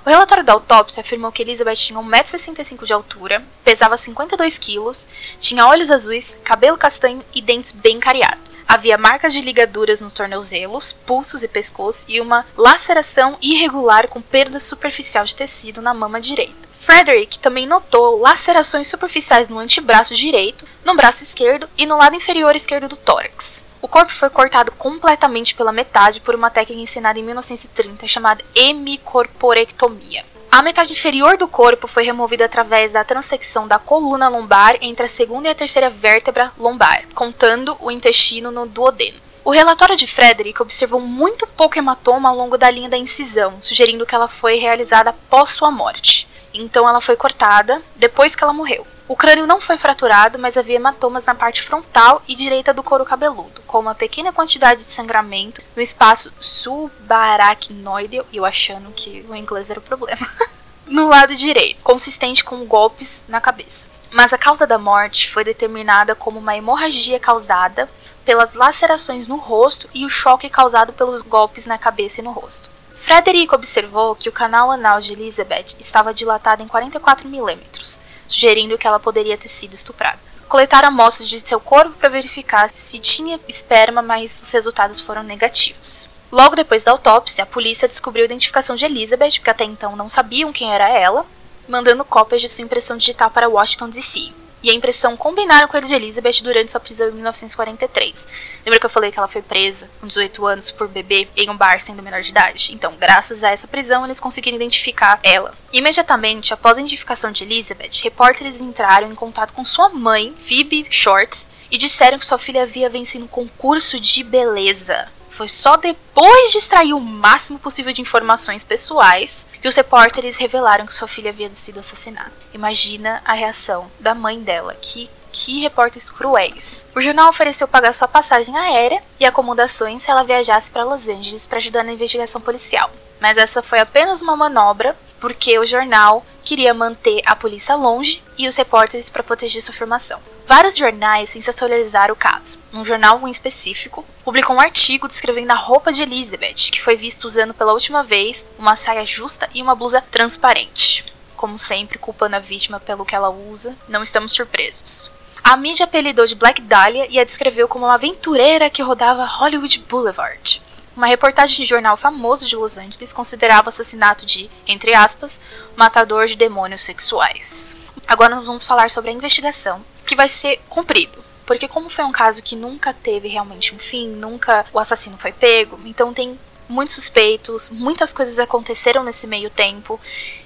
O 0.05 0.11
relatório 0.11 0.43
da 0.43 0.53
autópsia 0.55 1.03
afirmou 1.03 1.31
que 1.31 1.41
Elizabeth 1.41 1.77
tinha 1.77 2.01
1,65m 2.01 2.85
de 2.85 2.93
altura, 2.93 3.41
pesava 3.63 3.97
52 3.97 4.59
quilos, 4.59 5.07
tinha 5.39 5.65
olhos 5.69 5.93
azuis, 5.93 6.41
cabelo 6.43 6.77
castanho 6.77 7.25
e 7.33 7.41
dentes 7.41 7.71
bem 7.71 8.01
cariados. 8.01 8.59
Havia 8.67 8.99
marcas 8.99 9.33
de 9.33 9.41
ligaduras 9.41 10.01
nos 10.01 10.15
tornozelos, 10.15 10.93
pulsos 10.93 11.45
e 11.45 11.49
pescoço 11.49 12.05
e 12.09 12.21
uma 12.21 12.45
laceração 12.57 13.39
irregular 13.41 14.09
com 14.09 14.21
perda 14.21 14.59
superficial 14.59 15.25
de 15.25 15.37
tecido 15.37 15.81
na 15.81 15.95
mama 15.95 16.21
direita. 16.21 16.72
Frederick 16.83 17.39
também 17.39 17.65
notou 17.65 18.19
lacerações 18.19 18.89
superficiais 18.89 19.49
no 19.49 19.61
antebraço 19.61 20.17
direito, 20.17 20.67
no 20.85 20.97
braço 20.97 21.23
esquerdo 21.23 21.69
e 21.79 21.87
no 21.87 21.97
lado 21.97 22.17
inferior 22.17 22.57
esquerdo 22.57 22.89
do 22.89 22.97
tórax. 22.97 23.63
O 23.81 23.87
corpo 23.87 24.13
foi 24.13 24.29
cortado 24.29 24.73
completamente 24.73 25.55
pela 25.55 25.71
metade 25.71 26.21
por 26.21 26.35
uma 26.35 26.51
técnica 26.51 26.83
ensinada 26.83 27.21
em 27.21 27.23
1930 27.23 28.09
chamada 28.09 28.45
hemicorporectomia. 28.53 30.25
A 30.51 30.61
metade 30.61 30.91
inferior 30.91 31.37
do 31.37 31.47
corpo 31.47 31.87
foi 31.87 32.03
removida 32.03 32.47
através 32.47 32.91
da 32.91 33.05
transecção 33.05 33.69
da 33.69 33.79
coluna 33.79 34.27
lombar 34.27 34.77
entre 34.81 35.07
a 35.07 35.09
segunda 35.09 35.47
e 35.47 35.53
a 35.53 35.55
terceira 35.55 35.89
vértebra 35.89 36.51
lombar, 36.59 37.05
contando 37.15 37.77
o 37.79 37.93
intestino 37.93 38.51
no 38.51 38.67
duodeno. 38.67 39.21
O 39.45 39.53
relatório 39.53 39.97
de 39.97 40.09
Frederick 40.09 40.61
observou 40.61 41.01
muito 41.01 41.47
pouco 41.47 41.79
hematoma 41.79 42.29
ao 42.29 42.37
longo 42.37 42.59
da 42.59 42.69
linha 42.69 42.89
da 42.89 42.99
incisão, 42.99 43.59
sugerindo 43.61 44.05
que 44.05 44.17
ela 44.17 44.27
foi 44.27 44.57
realizada 44.57 45.11
após 45.11 45.51
sua 45.51 45.71
morte. 45.71 46.32
Então 46.55 46.89
ela 46.89 47.01
foi 47.01 47.17
cortada 47.17 47.83
depois 47.97 48.35
que 48.35 48.45
ela 48.45 48.53
morreu. 48.53 48.87
O 49.09 49.17
crânio 49.17 49.47
não 49.47 49.61
foi 49.61 49.77
fraturado, 49.77 50.39
mas 50.39 50.57
havia 50.57 50.77
hematomas 50.77 51.27
na 51.27 51.35
parte 51.35 51.61
frontal 51.61 52.23
e 52.27 52.35
direita 52.35 52.73
do 52.73 52.83
couro 52.83 53.05
cabeludo, 53.05 53.61
com 53.67 53.79
uma 53.79 53.95
pequena 53.95 54.33
quantidade 54.33 54.85
de 54.85 54.91
sangramento 54.91 55.61
no 55.77 55.83
espaço 55.83 56.33
subaracnoide, 56.41 58.23
eu 58.33 58.45
achando 58.45 58.91
que 58.93 59.25
o 59.29 59.35
inglês 59.35 59.71
era 59.71 59.81
o 59.81 59.83
problema, 59.83 60.27
no 60.87 61.09
lado 61.09 61.35
direito, 61.35 61.83
consistente 61.83 62.43
com 62.43 62.65
golpes 62.65 63.25
na 63.29 63.41
cabeça. 63.41 63.89
Mas 64.11 64.33
a 64.33 64.39
causa 64.39 64.67
da 64.67 64.79
morte 64.79 65.31
foi 65.31 65.43
determinada 65.43 66.15
como 66.15 66.39
uma 66.39 66.57
hemorragia 66.57 67.19
causada 67.19 67.91
pelas 68.25 68.55
lacerações 68.55 69.27
no 69.27 69.37
rosto 69.37 69.89
e 69.93 70.05
o 70.05 70.11
choque 70.11 70.49
causado 70.49 70.93
pelos 70.93 71.23
golpes 71.23 71.67
na 71.67 71.77
cabeça 71.77 72.21
e 72.21 72.25
no 72.25 72.31
rosto. 72.31 72.71
Frederico 73.03 73.57
observou 73.57 74.15
que 74.15 74.29
o 74.29 74.33
canal 74.33 74.71
anal 74.71 75.01
de 75.01 75.13
Elizabeth 75.13 75.75
estava 75.81 76.15
dilatado 76.15 76.63
em 76.63 76.69
44 76.69 77.29
milímetros, 77.29 78.01
sugerindo 78.29 78.79
que 78.79 78.87
ela 78.87 79.01
poderia 79.01 79.37
ter 79.37 79.49
sido 79.49 79.75
estuprada. 79.75 80.21
Coletaram 80.49 80.87
amostras 80.87 81.29
de 81.29 81.41
seu 81.41 81.59
corpo 81.59 81.91
para 81.99 82.09
verificar 82.09 82.71
se 82.71 83.01
tinha 83.01 83.41
esperma, 83.49 84.03
mas 84.03 84.39
os 84.41 84.53
resultados 84.53 85.01
foram 85.01 85.25
negativos. 85.25 86.09
Logo 86.31 86.55
depois 86.55 86.85
da 86.85 86.93
autópsia, 86.93 87.43
a 87.43 87.47
polícia 87.47 87.89
descobriu 87.89 88.23
a 88.23 88.27
identificação 88.27 88.77
de 88.77 88.85
Elizabeth, 88.85 89.33
porque 89.33 89.51
até 89.51 89.65
então 89.65 89.97
não 89.97 90.09
sabiam 90.09 90.53
quem 90.53 90.73
era 90.73 90.89
ela, 90.89 91.27
mandando 91.69 92.05
cópias 92.05 92.41
de 92.41 92.49
sua 92.49 92.63
impressão 92.63 92.97
digital 92.97 93.33
para 93.33 93.49
Washington 93.49 93.89
DC 93.91 94.33
e 94.63 94.71
a 94.71 94.75
impressão 94.75 95.17
combinaram 95.17 95.67
com 95.69 95.77
a 95.77 95.81
de 95.81 95.93
Elizabeth 95.93 96.43
durante 96.43 96.71
sua 96.71 96.81
prisão 96.81 97.09
em 97.09 97.13
1943. 97.13 98.29
Lembra 98.65 98.79
que 98.79 98.87
eu 98.87 98.91
falei 98.91 99.11
que 99.11 99.19
ela 99.19 99.29
foi 99.29 99.43
presa 99.43 99.91
com 100.01 100.07
18 100.07 100.47
anos 100.47 100.71
por 100.71 100.89
beber 100.89 101.29
em 101.37 101.51
um 101.51 101.57
bar 101.57 101.81
sendo 101.81 102.03
menor 102.03 102.21
de 102.21 102.31
idade? 102.31 102.73
Então, 102.73 102.95
graças 102.99 103.43
a 103.43 103.51
essa 103.51 103.67
prisão, 103.67 104.05
eles 104.05 104.21
conseguiram 104.21 104.57
identificar 104.57 105.19
ela. 105.23 105.55
Imediatamente 105.73 106.55
após 106.55 106.77
a 106.77 106.81
identificação 106.81 107.33
de 107.33 107.45
Elizabeth, 107.45 108.03
repórteres 108.03 108.61
entraram 108.61 109.11
em 109.11 109.15
contato 109.15 109.55
com 109.55 109.65
sua 109.65 109.89
mãe, 109.89 110.35
Phoebe 110.39 110.87
Short, 110.91 111.47
e 111.71 111.79
disseram 111.79 112.19
que 112.19 112.27
sua 112.27 112.39
filha 112.39 112.63
havia 112.63 112.91
vencido 112.91 113.25
um 113.25 113.29
concurso 113.29 113.99
de 113.99 114.23
beleza. 114.23 115.09
Foi 115.33 115.49
só 115.49 115.79
depois 115.79 116.53
de 116.53 116.59
extrair 116.59 116.93
o 116.93 117.01
máximo 117.01 117.59
possível 117.59 117.91
de 117.91 118.03
informações 118.03 118.63
pessoais 118.63 119.49
que 119.63 119.67
os 119.67 119.75
repórteres 119.75 120.37
revelaram 120.37 120.87
que 120.87 120.95
sua 120.95 121.09
filha 121.09 121.31
havia 121.31 121.51
sido 121.55 121.81
assassinada. 121.81 122.31
Imagina 122.53 123.23
a 123.25 123.33
reação 123.33 123.91
da 123.99 124.15
mãe 124.15 124.39
dela, 124.39 124.75
que 124.75 125.11
que 125.33 125.61
repórteres 125.61 126.11
cruéis. 126.11 126.85
O 126.95 127.01
jornal 127.01 127.31
ofereceu 127.31 127.67
pagar 127.67 127.95
sua 127.95 128.07
passagem 128.07 128.55
aérea 128.55 129.03
e 129.19 129.25
acomodações 129.25 130.03
se 130.03 130.11
ela 130.11 130.23
viajasse 130.23 130.71
para 130.71 130.85
Los 130.85 131.09
Angeles 131.09 131.47
para 131.47 131.57
ajudar 131.57 131.83
na 131.83 131.95
investigação 131.95 132.39
policial. 132.39 132.91
Mas 133.19 133.39
essa 133.39 133.63
foi 133.63 133.79
apenas 133.79 134.21
uma 134.21 134.37
manobra, 134.37 134.95
porque 135.19 135.59
o 135.59 135.65
jornal 135.65 136.23
queria 136.45 136.75
manter 136.75 137.23
a 137.25 137.35
polícia 137.35 137.75
longe 137.75 138.23
e 138.37 138.47
os 138.47 138.57
repórteres 138.57 139.09
para 139.09 139.23
proteger 139.23 139.63
sua 139.63 139.73
formação. 139.73 140.21
Vários 140.55 140.77
jornais 140.77 141.31
sensacionalizaram 141.31 142.13
o 142.13 142.17
caso. 142.17 142.59
Um 142.75 142.85
jornal 142.85 143.27
em 143.27 143.31
específico 143.31 144.05
publicou 144.23 144.55
um 144.55 144.61
artigo 144.61 145.09
descrevendo 145.09 145.51
a 145.51 145.55
roupa 145.55 145.91
de 145.91 146.03
Elizabeth, 146.03 146.71
que 146.71 146.83
foi 146.83 146.95
vista 146.95 147.27
usando 147.27 147.55
pela 147.55 147.73
última 147.73 148.05
vez 148.05 148.47
uma 148.59 148.77
saia 148.77 149.07
justa 149.07 149.49
e 149.55 149.63
uma 149.63 149.75
blusa 149.75 150.05
transparente. 150.11 151.07
Como 151.39 151.57
sempre, 151.57 151.97
culpando 151.97 152.37
a 152.37 152.39
vítima 152.39 152.79
pelo 152.79 153.07
que 153.07 153.15
ela 153.15 153.31
usa, 153.31 153.75
não 153.89 154.03
estamos 154.03 154.33
surpresos. 154.33 155.11
A 155.43 155.57
mídia 155.57 155.85
apelidou 155.85 156.27
de 156.27 156.35
Black 156.35 156.61
Dahlia 156.61 157.07
e 157.09 157.19
a 157.19 157.25
descreveu 157.25 157.67
como 157.67 157.87
uma 157.87 157.95
aventureira 157.95 158.69
que 158.69 158.83
rodava 158.83 159.25
Hollywood 159.25 159.79
Boulevard. 159.89 160.61
Uma 160.95 161.07
reportagem 161.07 161.57
de 161.57 161.65
jornal 161.65 161.97
famoso 161.97 162.47
de 162.47 162.57
Los 162.57 162.77
Angeles 162.77 163.15
considerava 163.15 163.69
o 163.69 163.71
assassinato 163.71 164.27
de, 164.27 164.51
entre 164.69 164.93
aspas, 164.95 165.41
matador 165.75 166.27
de 166.27 166.37
demônios 166.37 166.83
sexuais. 166.83 167.75
Agora 168.07 168.37
nós 168.37 168.45
vamos 168.45 168.67
falar 168.67 168.91
sobre 168.91 169.11
a 169.11 169.15
investigação, 169.15 169.83
que 170.07 170.17
vai 170.17 170.29
ser 170.29 170.61
cumprido. 170.69 171.23
Porque 171.47 171.69
como 171.69 171.91
foi 171.91 172.05
um 172.05 172.13
caso 172.13 172.43
que 172.43 172.57
nunca 172.57 172.93
teve 172.93 173.29
realmente 173.29 173.75
um 173.75 173.79
fim, 173.79 174.09
nunca 174.09 174.65
o 174.73 174.79
assassino 174.79 175.19
foi 175.19 175.33
pego, 175.33 175.79
então 175.85 176.15
tem 176.15 176.39
muitos 176.69 176.95
suspeitos, 176.95 177.69
muitas 177.69 178.13
coisas 178.13 178.39
aconteceram 178.39 179.03
nesse 179.03 179.27
meio 179.27 179.51
tempo. 179.51 180.01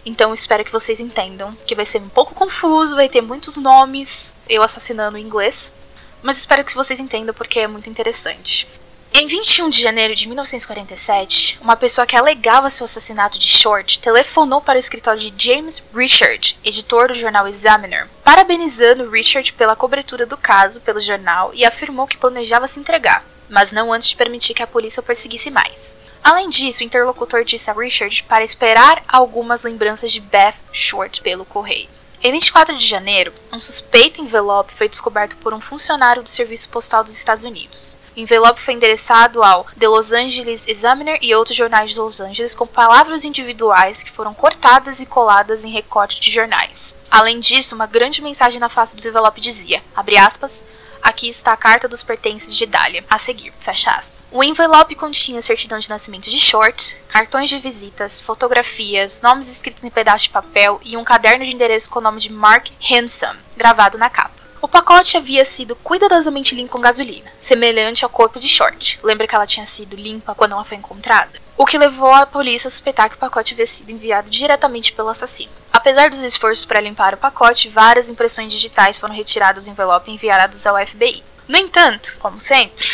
Então 0.04 0.32
espero 0.32 0.64
que 0.64 0.72
vocês 0.72 0.98
entendam 0.98 1.56
que 1.66 1.74
vai 1.74 1.86
ser 1.86 2.00
um 2.00 2.08
pouco 2.08 2.34
confuso, 2.34 2.96
vai 2.96 3.08
ter 3.08 3.20
muitos 3.20 3.56
nomes, 3.56 4.34
eu 4.48 4.62
assassinando 4.62 5.18
em 5.18 5.24
inglês, 5.24 5.72
mas 6.22 6.38
espero 6.38 6.64
que 6.64 6.74
vocês 6.74 6.98
entendam 6.98 7.34
porque 7.34 7.60
é 7.60 7.68
muito 7.68 7.88
interessante. 7.88 8.66
Em 9.18 9.26
21 9.26 9.70
de 9.70 9.80
janeiro 9.80 10.14
de 10.14 10.28
1947, 10.28 11.58
uma 11.62 11.74
pessoa 11.74 12.06
que 12.06 12.14
alegava 12.14 12.68
seu 12.68 12.84
assassinato 12.84 13.38
de 13.38 13.48
Short 13.48 13.98
telefonou 13.98 14.60
para 14.60 14.76
o 14.76 14.78
escritório 14.78 15.18
de 15.18 15.32
James 15.42 15.82
Richard, 15.90 16.58
editor 16.62 17.08
do 17.08 17.14
jornal 17.14 17.48
Examiner, 17.48 18.06
parabenizando 18.22 19.08
Richard 19.08 19.54
pela 19.54 19.74
cobertura 19.74 20.26
do 20.26 20.36
caso 20.36 20.82
pelo 20.82 21.00
jornal 21.00 21.50
e 21.54 21.64
afirmou 21.64 22.06
que 22.06 22.18
planejava 22.18 22.68
se 22.68 22.78
entregar, 22.78 23.24
mas 23.48 23.72
não 23.72 23.90
antes 23.90 24.10
de 24.10 24.16
permitir 24.16 24.52
que 24.52 24.62
a 24.62 24.66
polícia 24.66 25.00
o 25.00 25.02
perseguisse 25.02 25.50
mais. 25.50 25.96
Além 26.22 26.50
disso, 26.50 26.82
o 26.82 26.84
interlocutor 26.84 27.42
disse 27.42 27.70
a 27.70 27.72
Richard 27.72 28.22
para 28.24 28.44
esperar 28.44 29.02
algumas 29.08 29.62
lembranças 29.62 30.12
de 30.12 30.20
Beth 30.20 30.56
Short 30.74 31.22
pelo 31.22 31.46
correio. 31.46 31.88
Em 32.22 32.32
24 32.32 32.76
de 32.76 32.86
janeiro, 32.86 33.32
um 33.50 33.62
suspeito 33.62 34.20
envelope 34.20 34.74
foi 34.74 34.90
descoberto 34.90 35.38
por 35.38 35.54
um 35.54 35.60
funcionário 35.60 36.22
do 36.22 36.28
Serviço 36.28 36.68
Postal 36.68 37.02
dos 37.02 37.16
Estados 37.16 37.44
Unidos. 37.44 37.96
O 38.16 38.20
envelope 38.20 38.62
foi 38.62 38.72
endereçado 38.72 39.42
ao 39.42 39.66
The 39.78 39.86
Los 39.86 40.10
Angeles 40.10 40.66
Examiner 40.66 41.18
e 41.20 41.34
outros 41.34 41.54
jornais 41.54 41.92
de 41.92 42.00
Los 42.00 42.18
Angeles 42.18 42.54
com 42.54 42.66
palavras 42.66 43.26
individuais 43.26 44.02
que 44.02 44.10
foram 44.10 44.32
cortadas 44.32 45.00
e 45.00 45.06
coladas 45.06 45.66
em 45.66 45.70
recorte 45.70 46.18
de 46.18 46.30
jornais. 46.30 46.94
Além 47.10 47.38
disso, 47.38 47.74
uma 47.74 47.86
grande 47.86 48.22
mensagem 48.22 48.58
na 48.58 48.70
face 48.70 48.96
do 48.96 49.06
envelope 49.06 49.38
dizia, 49.38 49.82
aspas, 50.18 50.64
Aqui 51.02 51.28
está 51.28 51.52
a 51.52 51.56
carta 51.56 51.86
dos 51.86 52.02
pertences 52.02 52.56
de 52.56 52.66
Dália. 52.66 53.04
A 53.08 53.18
seguir, 53.18 53.52
fecha 53.60 53.90
aspas. 53.90 54.18
O 54.30 54.42
envelope 54.42 54.94
continha 54.94 55.40
certidão 55.40 55.78
de 55.78 55.88
nascimento 55.88 56.28
de 56.28 56.38
Short, 56.38 56.96
cartões 57.08 57.48
de 57.48 57.58
visitas, 57.58 58.20
fotografias, 58.20 59.22
nomes 59.22 59.48
escritos 59.48 59.84
em 59.84 59.90
pedaço 59.90 60.24
de 60.24 60.30
papel 60.30 60.80
e 60.84 60.96
um 60.96 61.04
caderno 61.04 61.44
de 61.44 61.52
endereço 61.52 61.90
com 61.90 62.00
o 62.00 62.02
nome 62.02 62.20
de 62.20 62.32
Mark 62.32 62.68
Hanson, 62.90 63.36
gravado 63.56 63.96
na 63.96 64.10
capa. 64.10 64.35
O 64.66 64.68
pacote 64.68 65.16
havia 65.16 65.44
sido 65.44 65.76
cuidadosamente 65.76 66.52
limpo 66.52 66.72
com 66.72 66.80
gasolina, 66.80 67.30
semelhante 67.38 68.02
ao 68.02 68.10
corpo 68.10 68.40
de 68.40 68.48
Short. 68.48 68.98
Lembra 69.00 69.28
que 69.28 69.32
ela 69.32 69.46
tinha 69.46 69.64
sido 69.64 69.94
limpa 69.94 70.34
quando 70.34 70.54
ela 70.54 70.64
foi 70.64 70.76
encontrada? 70.76 71.38
O 71.56 71.64
que 71.64 71.78
levou 71.78 72.12
a 72.12 72.26
polícia 72.26 72.66
a 72.66 72.70
suspeitar 72.72 73.08
que 73.08 73.14
o 73.14 73.18
pacote 73.18 73.54
havia 73.54 73.64
sido 73.64 73.92
enviado 73.92 74.28
diretamente 74.28 74.92
pelo 74.92 75.08
assassino. 75.08 75.52
Apesar 75.72 76.10
dos 76.10 76.18
esforços 76.18 76.64
para 76.64 76.80
limpar 76.80 77.14
o 77.14 77.16
pacote, 77.16 77.68
várias 77.68 78.10
impressões 78.10 78.52
digitais 78.52 78.98
foram 78.98 79.14
retiradas 79.14 79.66
do 79.66 79.70
envelope 79.70 80.10
e 80.10 80.14
enviadas 80.14 80.66
ao 80.66 80.84
FBI. 80.84 81.22
No 81.46 81.56
entanto, 81.56 82.16
como 82.18 82.40
sempre, 82.40 82.88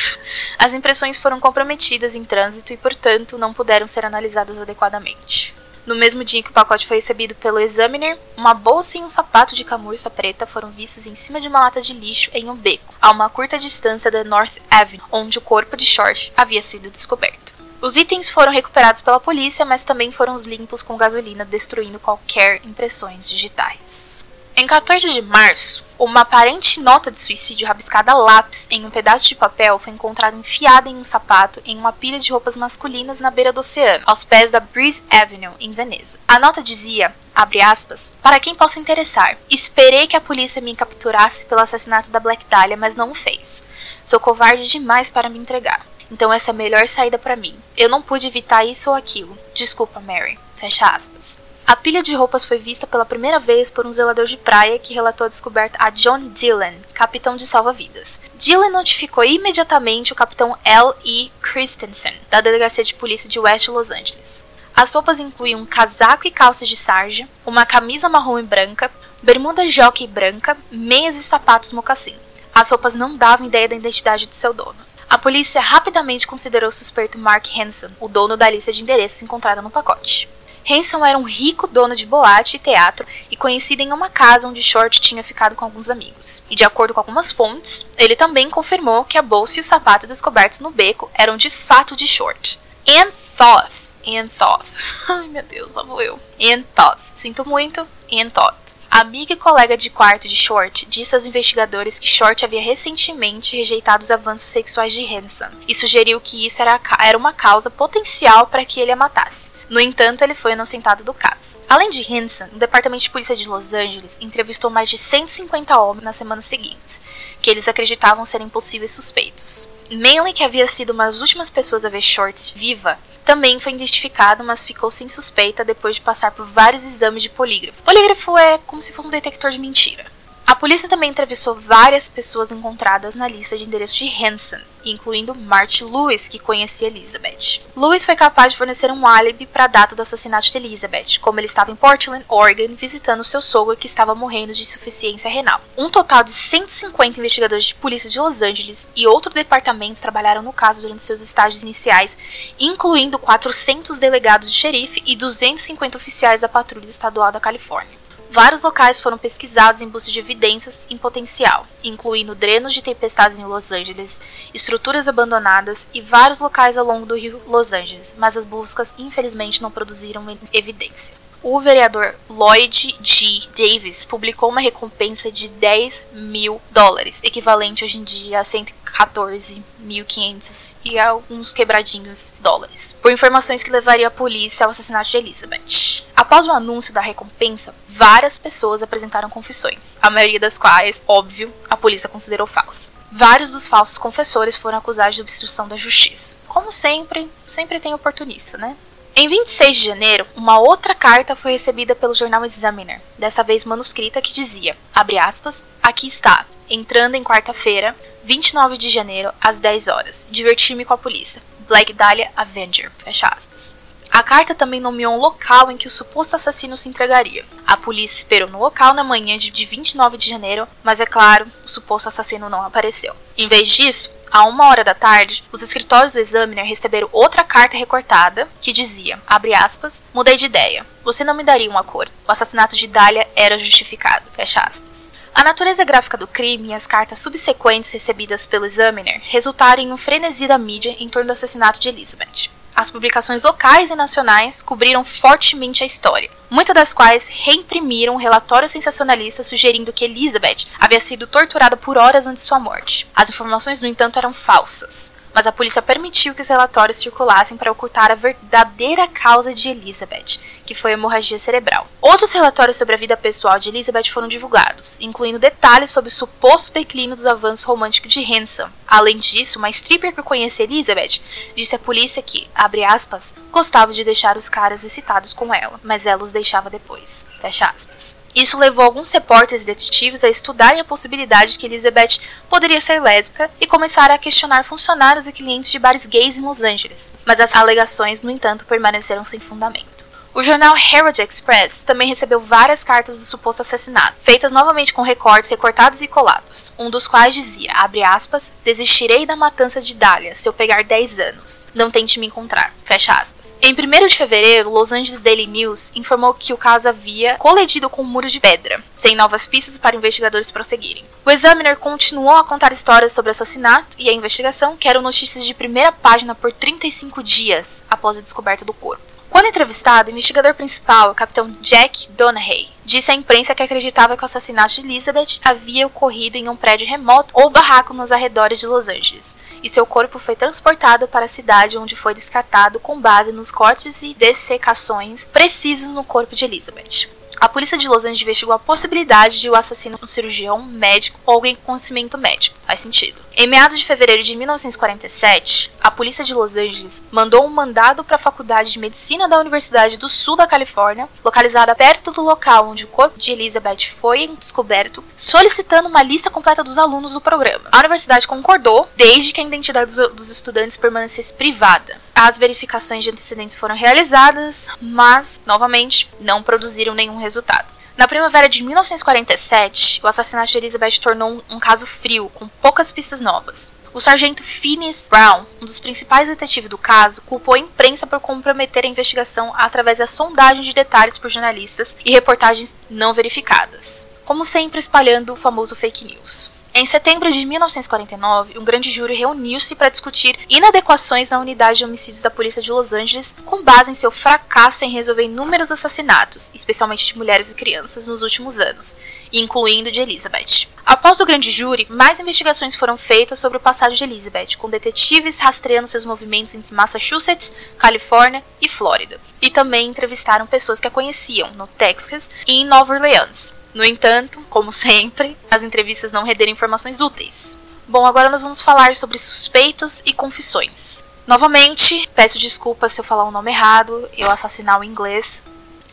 as 0.59 0.75
impressões 0.75 1.17
foram 1.17 1.41
comprometidas 1.41 2.15
em 2.15 2.23
trânsito 2.23 2.75
e, 2.75 2.77
portanto, 2.77 3.39
não 3.39 3.55
puderam 3.55 3.87
ser 3.87 4.05
analisadas 4.05 4.61
adequadamente. 4.61 5.55
No 5.85 5.97
mesmo 5.97 6.23
dia 6.23 6.43
que 6.43 6.51
o 6.51 6.53
pacote 6.53 6.87
foi 6.87 6.99
recebido 6.99 7.35
pelo 7.35 7.59
Examiner, 7.59 8.17
uma 8.37 8.55
bolsa 8.55 8.99
e 8.99 9.01
um 9.01 9.11
sapato 9.11 9.57
de 9.57 9.65
camurça 9.65 10.09
preta 10.09 10.47
foram 10.47 10.71
vistos 10.71 11.09
em 11.09 11.17
cima 11.17 11.41
de 11.41 11.49
uma 11.49 11.59
lata 11.59 11.83
de 11.83 11.93
lixo 11.93 12.31
em 12.33 12.49
um 12.49 12.55
beco, 12.55 12.95
a 13.01 13.11
uma 13.11 13.29
curta 13.29 13.59
distância 13.59 14.09
da 14.09 14.23
North 14.23 14.59
Avenue, 14.71 15.03
onde 15.11 15.39
o 15.39 15.43
corpo 15.43 15.77
de 15.77 15.85
Short 15.85 16.33
havia 16.37 16.63
sido 16.63 16.89
descoberto. 16.89 17.53
Os 17.81 17.97
itens 17.97 18.31
foram 18.31 18.53
recuperados 18.53 19.01
pela 19.01 19.19
polícia, 19.19 19.65
mas 19.65 19.83
também 19.83 20.13
foram 20.13 20.37
limpos 20.37 20.85
com 20.85 20.97
gasolina, 20.97 21.45
destruindo 21.45 21.99
qualquer 21.99 22.65
impressões 22.65 23.29
digitais. 23.29 24.25
Em 24.55 24.67
14 24.67 25.11
de 25.11 25.23
março, 25.23 25.83
uma 25.99 26.21
aparente 26.21 26.79
nota 26.79 27.11
de 27.11 27.19
suicídio 27.19 27.67
rabiscada 27.67 28.13
a 28.13 28.15
lápis 28.15 28.69
em 28.71 28.85
um 28.85 28.91
pedaço 28.91 29.27
de 29.27 29.35
papel 29.35 29.79
foi 29.79 29.95
encontrada 29.95 30.37
enfiada 30.37 30.91
em 30.91 30.97
um 30.97 31.03
sapato 31.03 31.63
em 31.65 31.79
uma 31.79 31.93
pilha 31.93 32.19
de 32.21 32.31
roupas 32.31 32.55
masculinas 32.55 33.19
na 33.19 33.31
beira 33.31 33.51
do 33.51 33.61
oceano, 33.61 34.05
aos 34.07 34.25
pés 34.25 34.51
da 34.51 34.61
Breeze 34.61 35.03
Avenue, 35.09 35.55
em 35.59 35.73
Veneza. 35.73 36.19
A 36.29 36.39
nota 36.39 36.63
dizia, 36.63 37.15
abre 37.35 37.63
aspas, 37.63 38.13
para 38.23 38.39
quem 38.39 38.55
possa 38.55 38.79
interessar, 38.79 39.39
esperei 39.49 40.07
que 40.07 40.17
a 40.17 40.21
polícia 40.21 40.61
me 40.61 40.77
capturasse 40.77 41.47
pelo 41.47 41.63
assassinato 41.63 42.11
da 42.11 42.21
Black 42.21 42.45
Dahlia, 42.45 42.77
mas 42.77 42.95
não 42.95 43.13
o 43.13 43.15
fez. 43.15 43.65
Sou 44.03 44.21
covarde 44.21 44.69
demais 44.69 45.09
para 45.09 45.31
me 45.31 45.39
entregar. 45.39 45.85
Então 46.11 46.31
essa 46.31 46.51
é 46.51 46.53
a 46.53 46.55
melhor 46.55 46.87
saída 46.87 47.19
para 47.19 47.37
mim. 47.37 47.57
Eu 47.75 47.89
não 47.89 48.03
pude 48.03 48.27
evitar 48.27 48.67
isso 48.67 48.91
ou 48.91 48.97
aquilo. 48.97 49.37
Desculpa, 49.55 49.99
Mary. 49.99 50.39
Fecha 50.57 50.87
aspas. 50.87 51.39
A 51.67 51.77
pilha 51.77 52.03
de 52.03 52.15
roupas 52.15 52.45
foi 52.45 52.59
vista 52.59 52.87
pela 52.87 53.05
primeira 53.05 53.39
vez 53.39 53.71
por 53.71 53.87
um 53.87 53.93
zelador 53.93 54.27
de 54.27 54.37
praia 54.37 54.79
que 54.79 54.93
relatou 54.93 55.25
a 55.25 55.29
descoberta 55.29 55.79
a 55.81 55.91
John 55.91 56.29
Dillon, 56.29 56.75
capitão 56.93 57.37
de 57.37 57.47
salva-vidas. 57.47 58.21
Dillon 58.37 58.71
notificou 58.71 59.25
imediatamente 59.25 60.13
o 60.13 60.17
capitão 60.17 60.57
L. 60.65 60.93
E. 61.05 61.31
Christensen, 61.41 62.15
da 62.31 62.41
delegacia 62.41 62.85
de 62.85 62.95
polícia 62.95 63.29
de 63.29 63.39
West 63.39 63.69
Los 63.69 63.91
Angeles. 63.91 64.45
As 64.75 64.93
roupas 64.93 65.21
incluíam 65.21 65.61
um 65.61 65.67
casaco 65.67 66.27
e 66.27 66.31
calças 66.31 66.69
de 66.69 66.77
sarja, 66.77 67.29
uma 67.47 67.65
camisa 67.65 68.09
marrom 68.09 68.39
e 68.39 68.43
branca, 68.43 68.91
bermuda 69.23 69.69
jockey 69.69 70.07
branca, 70.07 70.57
meias 70.71 71.15
e 71.15 71.23
sapatos 71.23 71.73
mocassim. 71.73 72.17
As 72.55 72.71
roupas 72.71 72.95
não 72.95 73.17
davam 73.17 73.47
ideia 73.47 73.69
da 73.69 73.77
identidade 73.77 74.27
de 74.27 74.35
seu 74.35 74.53
dono. 74.53 74.77
A 75.09 75.19
polícia 75.19 75.61
rapidamente 75.61 76.27
considerou 76.27 76.69
o 76.69 76.73
suspeito 76.73 77.19
Mark 77.19 77.47
Hanson, 77.57 77.91
o 78.01 78.09
dono 78.09 78.37
da 78.37 78.51
lista 78.51 78.73
de 78.73 78.83
endereços 78.83 79.23
encontrada 79.23 79.63
no 79.63 79.71
pacote. 79.71 80.29
Hanson 80.69 81.05
era 81.05 81.19
um 81.19 81.23
rico 81.23 81.67
dono 81.67 81.97
de 81.97 82.07
boate 82.07 82.57
e 82.57 82.59
teatro 82.59 83.07
e 83.31 83.37
conhecido 83.37 83.83
em 83.83 83.93
uma 83.93 84.09
casa 84.09 84.49
onde 84.49 84.63
Short 84.63 85.01
tinha 85.01 85.23
ficado 85.25 85.55
com 85.55 85.65
alguns 85.65 85.91
amigos. 85.91 86.43
E 86.49 86.57
de 86.57 86.65
acordo 86.65 86.95
com 86.95 87.01
algumas 87.01 87.33
fontes, 87.33 87.87
ele 87.97 88.17
também 88.17 88.49
confirmou 88.51 89.05
que 89.05 89.19
a 89.19 89.23
bolsa 89.23 89.59
e 89.59 89.61
os 89.61 89.67
sapatos 89.67 90.09
descobertos 90.09 90.61
no 90.61 90.71
beco 90.71 91.11
eram 91.15 91.37
de 91.37 91.51
fato 91.51 91.97
de 91.97 92.07
Short. 92.07 92.59
Ann 92.87 93.11
Thoth. 93.37 93.73
Ann 94.07 94.29
Thoth. 94.29 94.69
Ai 95.09 95.29
meu 95.29 95.43
Deus, 95.43 95.75
lá 95.75 95.83
vou 95.83 96.01
eu. 96.01 96.19
Ann 96.41 96.63
Thoth. 96.75 96.99
Sinto 97.15 97.49
muito, 97.49 97.87
Ann 98.13 98.31
Thoth. 98.31 98.63
Amiga 98.95 99.33
e 99.33 99.37
colega 99.37 99.75
de 99.75 99.89
quarto 99.89 100.29
de 100.29 100.37
Short 100.37 100.85
disse 100.85 101.15
aos 101.15 101.25
investigadores 101.25 101.99
que 101.99 102.07
Short 102.07 102.45
havia 102.45 102.61
recentemente 102.61 103.57
rejeitado 103.57 104.05
os 104.05 104.11
avanços 104.11 104.49
sexuais 104.49 104.93
de 104.93 105.03
Hanson 105.03 105.49
e 105.67 105.75
sugeriu 105.75 106.21
que 106.21 106.45
isso 106.45 106.61
era, 106.61 106.79
era 107.03 107.17
uma 107.17 107.33
causa 107.33 107.71
potencial 107.71 108.49
para 108.49 108.67
que 108.67 108.79
ele 108.79 108.93
a 108.93 108.97
matasse. 108.97 109.51
No 109.73 109.81
entanto, 109.81 110.21
ele 110.21 110.35
foi 110.35 110.53
inocentado 110.53 111.03
do 111.03 111.15
caso. 111.15 111.57
Além 111.67 111.89
de 111.89 112.03
Hanson, 112.03 112.47
o 112.53 112.59
Departamento 112.59 113.05
de 113.05 113.09
Polícia 113.09 113.35
de 113.35 113.49
Los 113.49 113.73
Angeles 113.73 114.19
entrevistou 114.21 114.69
mais 114.69 114.91
de 114.91 114.99
150 114.99 115.81
homens 115.81 116.05
nas 116.05 116.15
semanas 116.15 116.45
seguintes, 116.45 117.01
que 117.41 117.49
eles 117.49 117.67
acreditavam 117.67 118.23
serem 118.27 118.51
possíveis 118.51 118.91
suspeitos. 118.91 119.67
Manley, 119.91 120.35
que 120.35 120.45
havia 120.45 120.67
sido 120.67 120.91
uma 120.91 121.07
das 121.07 121.23
últimas 121.23 121.49
pessoas 121.49 121.87
a 121.87 121.89
ver 121.89 122.03
Shorts 122.03 122.51
viva, 122.51 122.99
também 123.25 123.59
foi 123.59 123.73
identificado, 123.73 124.45
mas 124.45 124.63
ficou 124.63 124.91
sem 124.91 125.09
suspeita 125.09 125.65
depois 125.65 125.95
de 125.97 126.03
passar 126.03 126.33
por 126.33 126.45
vários 126.45 126.85
exames 126.85 127.23
de 127.23 127.31
polígrafo. 127.31 127.83
Polígrafo 127.83 128.37
é 128.37 128.59
como 128.59 128.83
se 128.83 128.93
fosse 128.93 129.09
um 129.09 129.11
detector 129.11 129.53
de 129.53 129.59
mentira. 129.59 130.05
A 130.53 130.55
polícia 130.55 130.87
também 130.87 131.09
entrevistou 131.09 131.55
várias 131.55 132.11
pessoas 132.11 132.51
encontradas 132.51 133.15
na 133.15 133.27
lista 133.27 133.57
de 133.57 133.65
endereço 133.65 133.97
de 133.97 134.07
Hanson, 134.23 134.59
incluindo 134.85 135.35
Marty 135.35 135.83
Lewis, 135.83 136.29
que 136.29 136.39
conhecia 136.39 136.89
Elizabeth. 136.89 137.63
Lewis 137.75 138.05
foi 138.05 138.15
capaz 138.15 138.53
de 138.53 138.59
fornecer 138.59 138.91
um 138.91 139.07
álibi 139.07 139.47
para 139.47 139.65
a 139.65 139.67
data 139.67 139.97
do 139.97 140.03
assassinato 140.03 140.51
de 140.51 140.59
Elizabeth, 140.59 141.19
como 141.23 141.41
ele 141.41 141.47
estava 141.47 141.71
em 141.71 141.75
Portland, 141.75 142.23
Oregon, 142.29 142.75
visitando 142.75 143.25
seu 143.25 143.41
sogro 143.41 143.79
que 143.79 143.87
estava 143.87 144.15
morrendo 144.15 144.53
de 144.53 144.61
insuficiência 144.61 145.31
renal. 145.31 145.59
Um 145.75 145.89
total 145.89 146.23
de 146.23 146.31
150 146.33 147.19
investigadores 147.19 147.65
de 147.65 147.75
polícia 147.77 148.11
de 148.11 148.19
Los 148.19 148.43
Angeles 148.43 148.87
e 148.95 149.07
outros 149.07 149.35
departamentos 149.35 150.03
trabalharam 150.03 150.43
no 150.43 150.53
caso 150.53 150.83
durante 150.83 151.03
seus 151.03 151.23
estágios 151.23 151.63
iniciais, 151.63 152.19
incluindo 152.61 153.19
400 153.19 153.99
delegados 153.99 154.53
de 154.53 154.59
xerife 154.59 155.03
e 155.07 155.17
250 155.17 155.97
oficiais 155.97 156.43
da 156.43 156.49
Patrulha 156.49 156.91
Estadual 156.91 157.33
da 157.33 157.41
Califórnia. 157.41 158.02
Vários 158.33 158.63
locais 158.63 158.99
foram 158.99 159.19
pesquisados 159.19 159.83
em 159.83 159.89
busca 159.91 160.11
de 160.11 160.19
evidências 160.19 160.87
em 160.89 160.97
potencial, 160.97 161.67
incluindo 161.85 162.35
drenos 162.35 162.73
de 162.73 162.81
tempestades 162.81 163.39
em 163.39 163.45
Los 163.45 163.71
Angeles, 163.71 164.23
estruturas 164.55 165.07
abandonadas 165.07 165.87
e 165.93 166.01
vários 166.01 166.41
locais 166.41 166.79
ao 166.79 166.87
longo 166.87 167.05
do 167.05 167.15
rio 167.15 167.43
Los 167.47 167.75
Angeles, 167.75 168.15
mas 168.17 168.35
as 168.35 168.47
buscas 168.47 168.95
infelizmente 168.97 169.61
não 169.61 169.71
produziram 169.71 170.25
evidência. 170.51 171.15
O 171.43 171.61
vereador 171.61 172.15
Lloyd 172.29 172.97
G. 173.01 173.49
Davis 173.57 174.05
publicou 174.05 174.49
uma 174.49 174.61
recompensa 174.61 175.31
de 175.31 175.49
10 175.49 176.05
mil 176.13 176.61
dólares, 176.71 177.21
equivalente 177.23 177.85
hoje 177.85 177.99
em 177.99 178.05
dia 178.05 178.41
a 178.41 178.43
114.500 178.43 180.77
e 180.85 180.99
alguns 180.99 181.53
quebradinhos 181.53 182.33
dólares, 182.41 182.93
por 182.93 183.11
informações 183.11 183.63
que 183.63 183.71
levariam 183.71 184.09
a 184.09 184.11
polícia 184.11 184.65
ao 184.65 184.71
assassinato 184.71 185.11
de 185.11 185.17
Elizabeth. 185.17 186.05
Após 186.15 186.47
o 186.47 186.53
anúncio 186.53 186.95
da 186.95 187.01
recompensa, 187.01 187.75
várias 187.89 188.39
pessoas 188.39 188.83
apresentaram 188.83 189.29
confissões, 189.29 189.99
a 190.01 190.11
maioria 190.11 190.39
das 190.39 190.59
quais, 190.59 191.03
óbvio, 191.07 191.53
a 191.69 191.77
polícia 191.77 192.09
considerou 192.09 192.47
falsa. 192.47 192.93
Vários 193.11 193.51
dos 193.51 193.69
falsos 193.69 193.99
confessores 193.99 194.57
foram 194.57 194.79
acusados 194.79 195.17
de 195.17 195.23
obstrução 195.23 195.69
da 195.69 195.77
justiça. 195.77 196.37
Como 196.49 196.73
sempre, 196.73 197.31
sempre 197.47 197.79
tem 197.79 197.93
oportunista, 197.93 198.57
né? 198.57 198.75
Em 199.15 199.29
26 199.29 199.77
de 199.77 199.85
janeiro, 199.85 200.27
uma 200.35 200.59
outra 200.59 200.95
carta 200.95 201.37
foi 201.37 201.53
recebida 201.53 201.95
pelo 201.95 202.15
jornal 202.15 202.47
Examiner, 202.47 202.99
dessa 203.19 203.43
vez 203.43 203.63
manuscrita, 203.63 204.23
que 204.23 204.33
dizia, 204.33 204.75
aspas, 205.21 205.67
aqui 205.83 206.07
está, 206.07 206.47
entrando 206.69 207.15
em 207.15 207.23
quarta-feira, 207.23 207.95
29 208.25 208.79
de 208.79 208.89
janeiro, 208.89 209.31
às 209.39 209.61
10 209.61 209.89
horas, 209.89 210.29
divertir-me 210.31 210.87
com 210.87 210.95
a 210.95 210.99
polícia, 210.99 211.43
Black 211.69 211.93
Dahlia 211.93 212.31
Avenger, 212.35 212.91
fecha 213.05 213.27
aspas. 213.27 213.77
A 214.11 214.23
carta 214.23 214.55
também 214.55 214.81
nomeou 214.81 215.15
um 215.15 215.19
local 215.21 215.71
em 215.71 215.77
que 215.77 215.87
o 215.87 215.91
suposto 215.91 216.37
assassino 216.37 216.77
se 216.77 216.89
entregaria. 216.89 217.45
A 217.67 217.77
polícia 217.77 218.17
esperou 218.17 218.49
no 218.49 218.59
local 218.59 218.95
na 218.95 219.05
manhã 219.05 219.37
de 219.37 219.67
29 219.67 220.17
de 220.17 220.29
janeiro, 220.29 220.67
mas 220.83 221.01
é 221.01 221.07
claro, 221.07 221.51
o 221.63 221.69
suposto 221.69 222.09
assassino 222.09 222.49
não 222.49 222.63
apareceu. 222.63 223.15
Em 223.37 223.49
vez 223.49 223.69
disso, 223.69 224.11
a 224.33 224.47
uma 224.47 224.67
hora 224.69 224.83
da 224.83 224.95
tarde, 224.95 225.45
os 225.53 225.61
escritórios 225.61 226.15
do 226.15 226.19
Examiner 226.19 226.65
receberam 226.65 227.07
outra 227.13 227.45
carta 227.45 227.77
recortada 227.77 228.49
que 228.63 228.73
dizia, 228.73 229.21
abre 229.27 229.55
aspas, 229.55 230.03
mudei 230.15 230.39
de 230.39 230.47
ideia. 230.47 230.87
Você 231.05 231.23
não 231.23 231.35
me 231.35 231.45
daria 231.45 231.71
um 231.71 231.77
acordo. 231.77 232.11
O 232.27 232.33
assassinato 232.33 232.75
de 232.75 232.87
Dália 232.87 233.29
era 233.37 233.59
justificado. 233.59 234.25
Fecha 234.35 234.61
aspas. 234.61 235.13
A 235.35 235.45
natureza 235.45 235.85
gráfica 235.85 236.17
do 236.17 236.27
crime 236.27 236.69
e 236.69 236.75
as 236.75 236.87
cartas 236.87 237.19
subsequentes 237.19 237.93
recebidas 237.93 238.47
pelo 238.47 238.65
Examiner 238.65 239.21
resultaram 239.25 239.83
em 239.83 239.93
um 239.93 239.99
frenesi 239.99 240.49
da 240.49 240.57
mídia 240.57 240.97
em 240.99 241.11
torno 241.11 241.29
do 241.29 241.33
assassinato 241.33 241.79
de 241.79 241.91
Elizabeth. 241.91 242.51
As 242.75 242.91
publicações 242.91 243.43
locais 243.43 243.91
e 243.91 243.95
nacionais 243.95 244.63
cobriram 244.63 245.05
fortemente 245.05 245.83
a 245.83 245.87
história, 245.87 246.31
muitas 246.51 246.75
das 246.75 246.95
quais 246.95 247.29
reimprimiram 247.29 248.17
relatórios 248.17 248.73
sensacionalistas 248.73 249.47
sugerindo 249.47 249.93
que 249.93 250.05
Elizabeth 250.05 250.67
havia 250.79 251.01
sido 251.01 251.27
torturada 251.27 251.77
por 251.77 251.99
horas 251.99 252.27
antes 252.27 252.43
de 252.43 252.49
sua 252.49 252.59
morte. 252.59 253.07
As 253.15 253.29
informações, 253.29 253.81
no 253.81 253.89
entanto, 253.89 254.19
eram 254.19 254.33
falsas 254.33 255.13
mas 255.35 255.47
a 255.47 255.53
polícia 255.53 255.83
permitiu 255.83 256.35
que 256.35 256.43
os 256.43 256.49
relatórios 256.49 256.99
circulassem 256.99 257.57
para 257.57 257.73
ocultar 257.73 258.11
a 258.11 258.15
verdadeira 258.15 259.09
causa 259.09 259.55
de 259.55 259.69
Elizabeth, 259.69 260.39
que 260.65 260.75
foi 260.75 260.93
hemorragia 260.93 261.39
cerebral. 261.39 261.87
Outros 262.01 262.33
relatórios 262.33 262.77
sobre 262.77 262.95
a 262.95 262.99
vida 262.99 263.17
pessoal 263.17 263.59
de 263.59 263.69
Elizabeth 263.69 264.11
foram 264.11 264.29
divulgados, 264.29 264.99
incluindo 265.01 265.39
detalhes 265.39 265.91
sobre 265.91 266.09
o 266.09 266.13
suposto 266.13 266.73
declínio 266.73 267.17
dos 267.17 267.27
avanços 267.27 267.65
românticos 267.65 268.13
de 268.13 268.21
Hanson. 268.21 268.69
Além 268.87 269.19
disso, 269.19 269.59
uma 269.59 269.71
stripper 269.71 270.15
que 270.15 270.23
conhecia 270.23 270.65
Elizabeth 270.65 271.21
disse 271.55 271.75
à 271.75 271.79
polícia 271.79 272.23
que, 272.23 272.49
abre 272.55 272.85
aspas, 272.85 273.35
gostava 273.51 273.93
de 273.93 274.05
deixar 274.05 274.37
os 274.37 274.49
caras 274.49 274.85
excitados 274.85 275.33
com 275.33 275.53
ela, 275.53 275.81
mas 275.83 276.07
ela 276.07 276.23
os 276.23 276.33
deixava 276.33 276.71
depois. 276.71 277.27
Fecha 277.41 277.67
aspas. 277.67 278.22
Isso 278.35 278.59
levou 278.59 278.85
alguns 278.85 279.13
repórteres 279.13 279.63
e 279.63 279.67
detetives 279.67 280.25
a 280.25 280.29
estudarem 280.29 280.81
a 280.81 280.85
possibilidade 280.85 281.53
de 281.53 281.59
que 281.59 281.67
Elizabeth 281.67 282.19
poderia 282.49 282.81
ser 282.81 283.01
lésbica 283.01 283.51
e 283.61 283.67
começaram 283.67 284.15
a 284.15 284.19
questionar 284.19 284.65
funcionários 284.65 285.27
e 285.27 285.33
clientes 285.33 285.71
de 285.71 285.79
bares 285.79 286.07
gays 286.07 286.39
em 286.39 286.43
Los 286.43 286.63
Angeles, 286.63 287.13
mas 287.27 287.41
as 287.41 287.55
alegações, 287.55 288.23
no 288.23 288.31
entanto, 288.31 288.65
permaneceram 288.65 289.23
sem 289.23 289.39
fundamento. 289.39 290.13
O 290.35 290.43
jornal 290.43 290.75
Herald 290.75 291.21
Express 291.21 291.83
também 291.85 292.09
recebeu 292.09 292.41
várias 292.41 292.83
cartas 292.83 293.19
do 293.19 293.25
suposto 293.27 293.61
assassinato, 293.61 294.17
feitas 294.23 294.51
novamente 294.51 294.95
com 294.95 295.03
recortes 295.03 295.51
recortados 295.51 296.01
e 296.01 296.09
colados, 296.09 296.73
um 296.79 296.89
dos 296.89 297.07
quais 297.07 297.35
dizia, 297.35 297.71
abre 297.75 298.03
aspas, 298.03 298.51
desistirei 298.65 299.27
da 299.27 299.37
matança 299.37 299.79
de 299.83 299.95
Dália 299.95 300.35
se 300.35 300.49
eu 300.49 300.53
pegar 300.55 300.85
10 300.85 301.19
anos. 301.19 301.69
Não 301.75 301.91
tente 301.91 302.19
me 302.19 302.29
encontrar. 302.29 302.73
Fecha 302.83 303.13
aspas. 303.13 303.42
Em 303.65 303.73
1 303.75 304.07
de 304.09 304.17
fevereiro, 304.17 304.69
Los 304.71 304.91
Angeles 304.91 305.23
Daily 305.23 305.47
News 305.47 305.93
informou 305.95 306.35
que 306.35 306.53
o 306.53 306.57
caso 306.57 306.89
havia 306.89 307.37
colidido 307.37 307.89
com 307.89 308.03
um 308.03 308.05
muro 308.05 308.29
de 308.29 308.41
pedra, 308.41 308.83
sem 308.93 309.15
novas 309.15 309.47
pistas 309.47 309.79
para 309.79 309.95
investigadores 309.95 310.51
prosseguirem. 310.51 311.05
O 311.25 311.31
Examiner 311.31 311.77
continuou 311.77 312.35
a 312.35 312.43
contar 312.43 312.73
histórias 312.73 313.13
sobre 313.13 313.29
o 313.29 313.31
assassinato 313.31 313.97
e 314.01 314.11
a 314.11 314.13
investigação, 314.13 314.77
que 314.77 314.89
eram 314.89 315.01
notícias 315.01 315.47
de 315.47 315.55
primeira 315.55 315.93
página 315.93 316.35
por 316.35 316.53
35 316.53 317.23
dias 317.23 317.85
após 317.89 318.17
a 318.17 318.21
descoberta 318.21 318.65
do 318.65 318.73
corpo. 318.73 319.05
Quando 319.31 319.47
entrevistado, 319.47 320.09
o 320.09 320.13
investigador 320.13 320.55
principal, 320.55 321.13
o 321.13 321.15
capitão 321.15 321.57
Jack 321.61 322.09
Donahue, 322.11 322.69
disse 322.85 323.11
à 323.11 323.15
imprensa 323.15 323.55
que 323.55 323.63
acreditava 323.63 324.17
que 324.17 324.23
o 324.23 324.27
assassinato 324.27 324.75
de 324.75 324.81
Elizabeth 324.81 325.41
havia 325.45 325.87
ocorrido 325.87 326.37
em 326.37 326.49
um 326.49 326.57
prédio 326.57 326.87
remoto 326.87 327.33
ou 327.35 327.51
barraco 327.51 327.95
nos 327.95 328.13
arredores 328.13 328.61
de 328.61 328.67
Los 328.67 328.89
Angeles, 328.89 329.37
e 329.63 329.69
seu 329.69 329.87
corpo 329.87 330.19
foi 330.19 330.35
transportado 330.35 331.07
para 331.07 331.25
a 331.25 331.29
cidade 331.29 331.79
onde 331.79 331.95
foi 331.95 332.15
descartado 332.15 332.81
com 332.81 333.01
base 333.01 333.33
nos 333.33 333.53
cortes 333.53 334.03
e 334.03 334.15
dessecações 334.15 335.27
precisos 335.27 335.95
no 335.95 336.05
corpo 336.05 336.35
de 336.35 336.45
Elizabeth. 336.45 337.22
A 337.41 337.49
polícia 337.49 337.77
de 337.79 337.89
Los 337.89 338.05
Angeles 338.05 338.23
investigou 338.23 338.55
a 338.55 338.59
possibilidade 338.59 339.41
de 339.41 339.51
o 339.51 339.55
assassino 339.55 339.99
um 340.03 340.07
cirurgião, 340.07 340.63
médico 340.63 341.19
ou 341.27 341.35
alguém 341.35 341.55
com 341.55 341.63
conhecimento 341.63 342.19
médico. 342.19 342.57
Faz 342.67 342.81
sentido. 342.81 343.21
Em 343.35 343.47
meados 343.47 343.79
de 343.79 343.85
fevereiro 343.85 344.23
de 344.23 344.37
1947, 344.37 345.73
a 345.81 345.91
polícia 345.91 346.25
de 346.25 346.35
Los 346.35 346.55
Angeles 346.55 347.03
mandou 347.11 347.45
um 347.47 347.49
mandado 347.49 348.05
para 348.05 348.17
a 348.17 348.19
Faculdade 348.19 348.71
de 348.71 348.79
Medicina 348.79 349.27
da 349.27 349.41
Universidade 349.41 349.97
do 349.97 350.09
Sul 350.09 350.37
da 350.37 350.47
Califórnia, 350.47 351.09
localizada 351.25 351.75
perto 351.75 352.11
do 352.11 352.21
local 352.21 352.69
onde 352.69 352.85
o 352.85 352.89
corpo 352.89 353.19
de 353.19 353.33
Elizabeth 353.33 353.91
foi 354.01 354.29
descoberto, 354.39 355.03
solicitando 355.17 355.89
uma 355.89 356.03
lista 356.03 356.31
completa 356.31 356.63
dos 356.63 356.77
alunos 356.77 357.13
do 357.13 357.21
programa. 357.21 357.69
A 357.73 357.79
universidade 357.79 358.29
concordou, 358.29 358.89
desde 358.97 359.33
que 359.33 359.41
a 359.41 359.45
identidade 359.45 359.95
dos 359.95 360.29
estudantes 360.29 360.77
permanecesse 360.77 361.33
privada. 361.33 362.02
As 362.15 362.39
verificações 362.39 363.05
de 363.05 363.11
antecedentes 363.11 363.59
foram 363.59 363.75
realizadas, 363.75 364.69
mas, 364.81 365.41
novamente, 365.47 366.09
não 366.21 366.43
produziram 366.43 366.95
nenhum 366.95 367.19
resultado. 367.19 367.67
Na 367.97 368.09
primavera 368.09 368.49
de 368.49 368.63
1947, 368.63 370.01
o 370.03 370.07
assassinato 370.07 370.51
de 370.51 370.59
Elizabeth 370.59 370.99
tornou 371.01 371.43
um 371.51 371.61
caso 371.61 371.87
frio, 371.87 372.31
com 372.35 372.49
poucas 372.49 372.91
pistas 372.91 373.21
novas. 373.21 373.73
O 373.95 374.01
sargento 374.01 374.43
Phineas 374.43 375.07
Brown, 375.09 375.45
um 375.61 375.67
dos 375.67 375.79
principais 375.79 376.27
detetives 376.27 376.71
do 376.71 376.79
caso, 376.79 377.21
culpou 377.23 377.55
a 377.55 377.59
imprensa 377.59 378.07
por 378.07 378.19
comprometer 378.21 378.87
a 378.87 378.89
investigação 378.89 379.53
através 379.55 379.99
da 379.99 380.07
sondagem 380.07 380.63
de 380.63 380.73
detalhes 380.73 381.19
por 381.19 381.29
jornalistas 381.29 381.95
e 382.03 382.11
reportagens 382.11 382.75
não 382.89 383.13
verificadas, 383.13 384.09
como 384.25 384.47
sempre 384.47 384.79
espalhando 384.79 385.35
o 385.35 385.37
famoso 385.37 385.77
fake 385.77 386.07
news. 386.07 386.51
Em 386.75 386.87
setembro 386.87 387.31
de 387.31 387.45
1949, 387.45 388.59
um 388.59 388.65
grande 388.65 388.91
júri 388.91 389.15
reuniu-se 389.15 389.75
para 389.75 389.91
discutir 389.91 390.39
inadequações 390.49 391.31
na 391.31 391.39
unidade 391.39 391.79
de 391.79 391.85
homicídios 391.85 392.23
da 392.23 392.31
polícia 392.31 392.63
de 392.63 392.71
Los 392.71 392.95
Angeles, 392.95 393.37
com 393.45 393.63
base 393.63 393.91
em 393.91 393.95
seu 393.95 394.11
fracasso 394.11 394.83
em 394.83 394.91
resolver 394.91 395.25
inúmeros 395.25 395.71
assassinatos, 395.71 396.51
especialmente 396.55 397.05
de 397.05 397.19
mulheres 397.19 397.53
e 397.53 397.55
crianças, 397.55 398.07
nos 398.07 398.23
últimos 398.23 398.59
anos, 398.59 398.97
incluindo 399.31 399.93
de 399.93 400.01
Elizabeth. 400.01 400.67
Após 400.85 401.21
o 401.21 401.27
grande 401.27 401.51
júri, 401.51 401.87
mais 401.91 402.19
investigações 402.21 402.75
foram 402.75 402.97
feitas 402.97 403.39
sobre 403.39 403.59
o 403.59 403.61
passado 403.61 403.95
de 403.95 404.03
Elizabeth, 404.03 404.57
com 404.57 404.71
detetives 404.71 405.41
rastreando 405.41 405.87
seus 405.87 406.07
movimentos 406.07 406.55
entre 406.55 406.75
Massachusetts, 406.75 407.53
Califórnia 407.77 408.43
e 408.63 408.69
Flórida. 408.69 409.21
E 409.43 409.51
também 409.51 409.89
entrevistaram 409.89 410.47
pessoas 410.47 410.81
que 410.81 410.89
a 410.89 410.91
conheciam 410.91 411.51
no 411.53 411.67
Texas 411.67 412.31
e 412.47 412.55
em 412.55 412.65
Nova 412.65 412.95
Orleans. 412.95 413.61
No 413.75 413.85
entanto, 413.85 414.41
como 414.51 414.71
sempre, 414.71 415.37
as 415.51 415.63
entrevistas 415.63 416.13
não 416.13 416.25
renderam 416.25 416.53
informações 416.53 417.01
úteis. 417.01 417.59
Bom, 417.89 418.07
agora 418.07 418.29
nós 418.29 418.43
vamos 418.43 418.61
falar 418.61 418.95
sobre 418.95 419.19
suspeitos 419.19 420.03
e 420.05 420.13
confissões. 420.13 421.05
Novamente, 421.27 422.09
peço 422.15 422.39
desculpas 422.39 422.93
se 422.93 423.01
eu 423.01 423.05
falar 423.05 423.25
o 423.25 423.31
nome 423.31 423.51
errado, 423.51 424.09
eu 424.17 424.31
assassinar 424.31 424.81
o 424.81 424.85
inglês, 424.85 425.43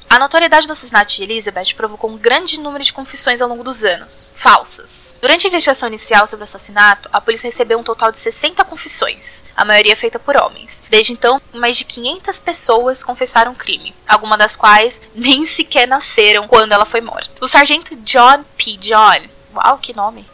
a 0.09 0.17
notoriedade 0.17 0.65
do 0.65 0.73
assassinato 0.73 1.13
de 1.13 1.23
Elizabeth 1.23 1.75
provocou 1.77 2.09
um 2.09 2.17
grande 2.17 2.59
número 2.59 2.83
de 2.83 2.91
confissões 2.91 3.41
ao 3.41 3.47
longo 3.47 3.63
dos 3.63 3.83
anos, 3.83 4.31
falsas. 4.33 5.13
Durante 5.21 5.45
a 5.45 5.49
investigação 5.49 5.87
inicial 5.87 6.25
sobre 6.25 6.41
o 6.41 6.45
assassinato, 6.45 7.07
a 7.13 7.21
polícia 7.21 7.47
recebeu 7.47 7.77
um 7.77 7.83
total 7.83 8.11
de 8.11 8.17
60 8.17 8.65
confissões, 8.65 9.45
a 9.55 9.63
maioria 9.63 9.95
feita 9.95 10.17
por 10.17 10.35
homens. 10.35 10.81
Desde 10.89 11.13
então, 11.13 11.39
mais 11.53 11.77
de 11.77 11.85
500 11.85 12.39
pessoas 12.39 13.03
confessaram 13.03 13.51
o 13.51 13.55
crime, 13.55 13.95
algumas 14.07 14.39
das 14.39 14.55
quais 14.55 14.99
nem 15.13 15.45
sequer 15.45 15.87
nasceram 15.87 16.47
quando 16.47 16.71
ela 16.71 16.85
foi 16.85 17.01
morta. 17.01 17.29
O 17.39 17.47
sargento 17.47 17.95
John 17.97 18.43
P. 18.57 18.77
John, 18.77 19.27
uau, 19.53 19.77
que 19.77 19.95
nome! 19.95 20.25